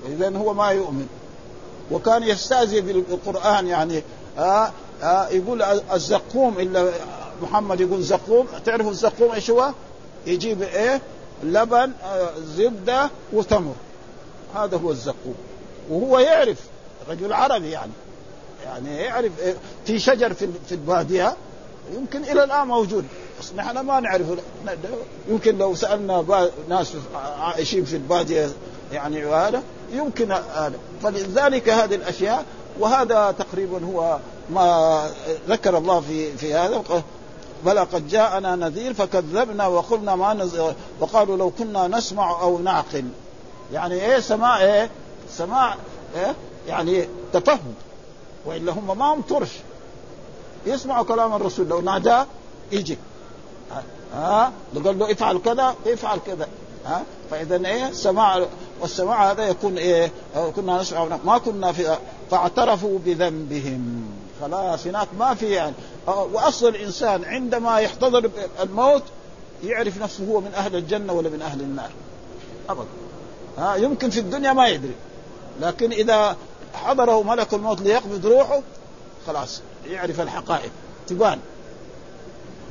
اذا 0.08 0.36
هو 0.36 0.54
ما 0.54 0.68
يؤمن. 0.68 1.08
وكان 1.90 2.22
يستهزئ 2.22 2.80
بالقرآن 2.80 3.66
يعني 3.66 4.02
آه 4.38 4.72
آه 5.02 5.28
يقول 5.28 5.62
الزقوم 5.62 6.58
إلا 6.58 6.90
محمد 7.42 7.80
يقول 7.80 8.02
زقوم. 8.02 8.46
تعرفوا 8.64 8.90
الزقوم 8.90 9.32
إيش 9.32 9.50
هو؟ 9.50 9.72
يجيب 10.26 10.62
إيه؟ 10.62 11.00
لبن 11.42 11.92
آه 12.04 12.28
زبدة 12.56 13.10
وتمر. 13.32 13.74
هذا 14.54 14.76
هو 14.76 14.90
الزقوم. 14.90 15.34
وهو 15.90 16.18
يعرف 16.18 16.58
رجل 17.08 17.32
عربي 17.32 17.70
يعني. 17.70 17.92
يعني 18.64 18.96
يعرف 18.96 19.32
إيه 19.40 19.54
في 19.86 19.98
شجر 19.98 20.34
في 20.34 20.48
في 20.68 20.72
البادية. 20.72 21.36
يمكن 21.94 22.24
إلى 22.24 22.44
الآن 22.44 22.66
موجود. 22.66 23.04
بس 23.40 23.52
نحن 23.56 23.78
ما 23.78 24.00
نعرف. 24.00 24.26
يمكن 25.28 25.58
لو 25.58 25.74
سألنا 25.74 26.48
ناس 26.68 26.92
عايشين 27.40 27.84
في 27.84 27.96
البادية 27.96 28.50
يعني 28.92 29.24
هذا 29.26 29.62
يمكن 29.92 30.32
هذا. 30.32 30.78
فلذلك 31.02 31.68
هذه 31.68 31.94
الأشياء 31.94 32.44
وهذا 32.80 33.34
تقريبا 33.38 33.84
هو 33.84 34.18
ما 34.50 35.10
ذكر 35.48 35.78
الله 35.78 36.00
في 36.00 36.36
في 36.36 36.54
هذا. 36.54 36.82
بلى 37.64 37.80
قد 37.80 38.08
جاءنا 38.08 38.56
نذير 38.56 38.94
فكذبنا 38.94 39.66
وقلنا 39.66 40.16
ما 40.16 40.34
نزل 40.34 40.74
وقالوا 41.00 41.36
لو 41.36 41.50
كنا 41.50 41.88
نسمع 41.88 42.40
أو 42.40 42.58
نعقل. 42.58 43.04
يعني 43.72 43.94
إيه 43.94 44.20
سماع 44.20 44.60
إيه 44.60 44.90
سماع 45.30 45.76
إيه 46.16 46.34
يعني 46.68 47.08
تفهم. 47.32 47.74
والا 48.46 48.72
هم 48.72 48.98
ما 48.98 49.14
هم 49.14 49.22
طرش 49.22 49.50
يسمعوا 50.66 51.04
كلام 51.04 51.34
الرسول. 51.34 51.68
لو 51.68 51.80
ناداه 51.80 52.26
يجي. 52.72 52.98
ها؟ 54.14 54.52
قال 54.84 54.98
له 54.98 55.12
افعل 55.12 55.38
كذا 55.38 55.74
افعل 55.86 56.18
كذا. 56.26 56.48
ها؟ 56.86 57.02
فاذا 57.30 57.66
إيه 57.66 57.92
سماع 57.92 58.46
والسماع 58.84 59.30
هذا 59.30 59.48
يكون 59.48 59.78
إيه؟ 59.78 60.10
كنا 60.56 60.80
نسمع 60.80 61.18
ما 61.24 61.38
كنا 61.38 61.72
في 61.72 61.96
فاعترفوا 62.30 62.98
بذنبهم. 62.98 64.06
خلاص 64.40 64.86
هناك 64.86 65.08
ما 65.18 65.34
في 65.34 65.50
يعني. 65.50 65.74
وأصل 66.06 66.68
الإنسان 66.68 67.24
عندما 67.24 67.78
يحتضر 67.78 68.30
الموت 68.62 69.02
يعرف 69.64 70.02
نفسه 70.02 70.24
هو 70.24 70.40
من 70.40 70.54
أهل 70.54 70.76
الجنة 70.76 71.12
ولا 71.12 71.28
من 71.28 71.42
أهل 71.42 71.60
النار. 71.60 71.90
ابدا. 72.68 72.88
ها 73.58 73.76
يمكن 73.76 74.10
في 74.10 74.20
الدنيا 74.20 74.52
ما 74.52 74.68
يدري. 74.68 74.94
لكن 75.60 75.92
إذا 75.92 76.36
حضره 76.74 77.22
ملك 77.22 77.54
الموت 77.54 77.80
ليقبض 77.80 78.26
روحه 78.26 78.60
خلاص 79.26 79.60
يعرف 79.86 80.20
الحقائق. 80.20 80.70
تبان 81.06 81.38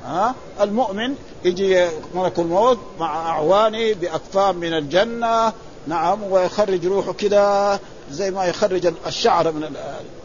ها 0.06 0.36
المؤمن 0.62 1.16
يجي 1.46 1.88
ملك 2.16 2.40
الموت 2.40 2.78
مع 3.00 3.30
أعوانه 3.30 3.94
بأكفان 3.94 4.56
من 4.56 4.74
الجنة 4.74 5.54
نعم 5.88 6.24
ويخرج 6.24 6.86
روحه 6.86 7.14
كده 7.14 7.80
زي 8.12 8.32
ما 8.32 8.46
يخرج 8.46 8.94
الشعر 9.08 9.52
من 9.52 9.62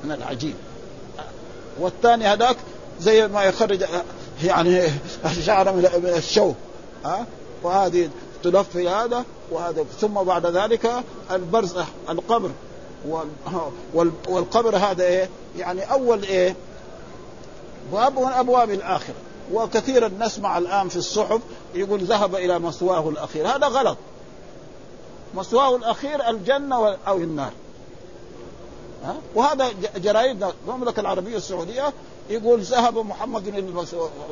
من 0.05 0.13
العجين. 0.13 0.55
والثاني 1.81 2.27
هذاك 2.27 2.57
زي 3.01 3.29
ما 3.29 3.45
يخرج 3.45 3.85
يعني 4.45 4.83
الشعر 5.25 5.73
من 5.73 6.13
الشوك. 6.17 6.57
ها؟ 7.05 7.27
وهذه 7.63 8.11
تلفي 8.43 8.89
هذا 8.89 9.25
وهذا 9.51 9.85
ثم 10.01 10.15
بعد 10.15 10.47
ذلك 10.47 10.91
البرزخ 11.31 11.87
القبر. 12.09 12.51
والقبر 14.29 14.77
هذا 14.77 15.05
إيه؟ 15.05 15.29
يعني 15.59 15.93
أول 15.93 16.23
إيه؟ 16.23 16.57
باب 17.93 18.19
من 18.19 18.33
أبواب 18.33 18.71
الآخرة. 18.71 19.15
وكثيرا 19.53 20.11
نسمع 20.21 20.59
الآن 20.59 20.89
في 20.89 20.97
الصحف 20.97 21.41
يقول 21.75 22.01
ذهب 22.01 22.35
إلى 22.35 22.59
مثواه 22.59 23.09
الأخير. 23.09 23.47
هذا 23.47 23.67
غلط. 23.67 23.97
مثواه 25.35 25.77
الأخير 25.77 26.29
الجنة 26.29 26.97
أو 27.07 27.17
النار. 27.17 27.53
ها؟ 29.05 29.17
وهذا 29.35 29.71
جرايد 29.97 30.47
المملكة 30.69 31.01
العربية 31.01 31.37
السعودية 31.37 31.93
يقول 32.31 32.61
ذهب 32.61 32.99
محمد 32.99 33.49
إلى 33.49 33.73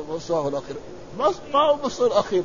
مثواه 0.09 0.47
الأخير. 0.47 0.75
بس 1.19 1.35
ما 1.53 1.59
هو 1.59 1.75
بس 1.75 2.01
الأخير. 2.01 2.43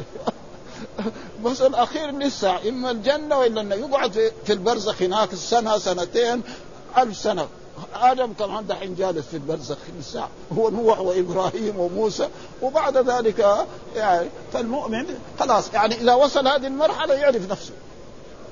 بس 1.44 1.62
الأخير 1.62 2.10
لسه 2.10 2.68
إما 2.68 2.90
الجنة 2.90 3.38
وإلا 3.38 3.60
النار. 3.60 3.78
يقعد 3.78 4.32
في, 4.44 4.52
البرزخ 4.52 5.02
هناك 5.02 5.34
سنة 5.34 5.78
سنتين 5.78 6.42
ألف 6.98 7.16
سنة. 7.16 7.48
آدم 7.94 8.32
كمان 8.32 8.66
دحين 8.66 8.94
جالس 8.94 9.26
في 9.26 9.34
البرزخ 9.34 9.76
لسه. 10.00 10.28
هو 10.58 10.70
نوح 10.70 11.00
وإبراهيم 11.00 11.78
وموسى. 11.78 12.28
وبعد 12.62 12.96
ذلك 12.96 13.66
يعني 13.96 14.28
فالمؤمن 14.52 15.06
خلاص 15.40 15.74
يعني 15.74 15.94
إذا 15.94 16.14
وصل 16.14 16.48
هذه 16.48 16.66
المرحلة 16.66 17.14
يعرف 17.14 17.50
نفسه. 17.50 17.72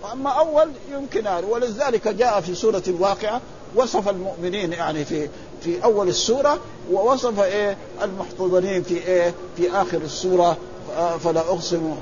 وأما 0.03 0.31
أول 0.31 0.71
يمكن 0.93 1.27
ولذلك 1.51 2.09
جاء 2.09 2.41
في 2.41 2.55
سورة 2.55 2.83
الواقعة 2.89 3.41
وصف 3.75 4.09
المؤمنين 4.09 4.73
يعني 4.73 5.05
في 5.05 5.29
في 5.63 5.85
أول 5.85 6.09
السورة 6.09 6.59
ووصف 6.93 7.41
إيه؟ 7.41 7.77
المحتضنين 8.03 8.83
في 8.83 8.97
إيه؟ 9.07 9.35
في 9.57 9.71
آخر 9.71 9.97
السورة 9.99 10.57
فلا 11.25 11.41
أقسم 11.41 11.95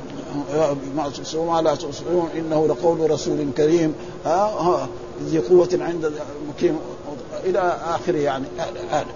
ما 1.34 1.61
لا 1.62 1.74
تبصرون 1.74 2.30
إنه 2.36 2.66
لقول 2.66 3.11
رسول 3.11 3.46
كريم 3.57 3.94
ها 4.24 4.88
ذي 5.24 5.38
قوة 5.38 5.68
عند 5.72 6.12
مقيم 6.49 6.78
إلى 7.44 7.78
اخره 7.86 8.18
يعني 8.18 8.44
هذا 8.90 9.07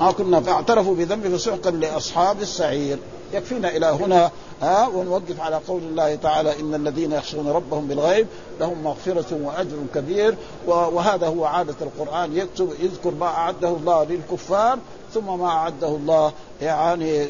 ما 0.00 0.12
كنا 0.12 0.40
فاعترفوا 0.40 0.94
بذنب 0.94 1.36
فسحقا 1.36 1.70
لأصحاب 1.70 2.42
السعير. 2.42 2.98
يكفينا 3.32 3.76
إلى 3.76 3.86
هنا 3.86 4.30
ها 4.62 4.86
ونوقف 4.86 5.40
على 5.40 5.56
قول 5.68 5.82
الله 5.82 6.14
تعالى 6.14 6.60
إن 6.60 6.74
الذين 6.74 7.12
يخشون 7.12 7.48
ربهم 7.48 7.86
بالغيب 7.86 8.26
لهم 8.60 8.82
مغفرة 8.84 9.38
وأجر 9.44 9.76
كبير 9.94 10.34
وهذا 10.66 11.26
هو 11.26 11.44
عادة 11.44 11.74
القرآن 11.80 12.36
يكتب 12.36 12.68
يذكر 12.80 13.10
ما 13.10 13.26
أعده 13.26 13.68
الله 13.68 14.04
للكفار 14.04 14.78
ثم 15.14 15.38
ما 15.38 15.46
أعده 15.46 15.88
الله 15.88 16.32
يعني 16.62 17.26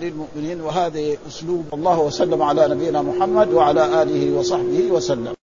للمؤمنين. 0.00 0.60
وهذا 0.60 1.16
أسلوب 1.28 1.64
الله 1.74 2.00
وسلم 2.00 2.42
على 2.42 2.68
نبينا 2.68 3.02
محمد 3.02 3.52
وعلى 3.52 4.02
آله 4.02 4.38
وصحبه 4.38 4.90
وسلم. 4.90 5.41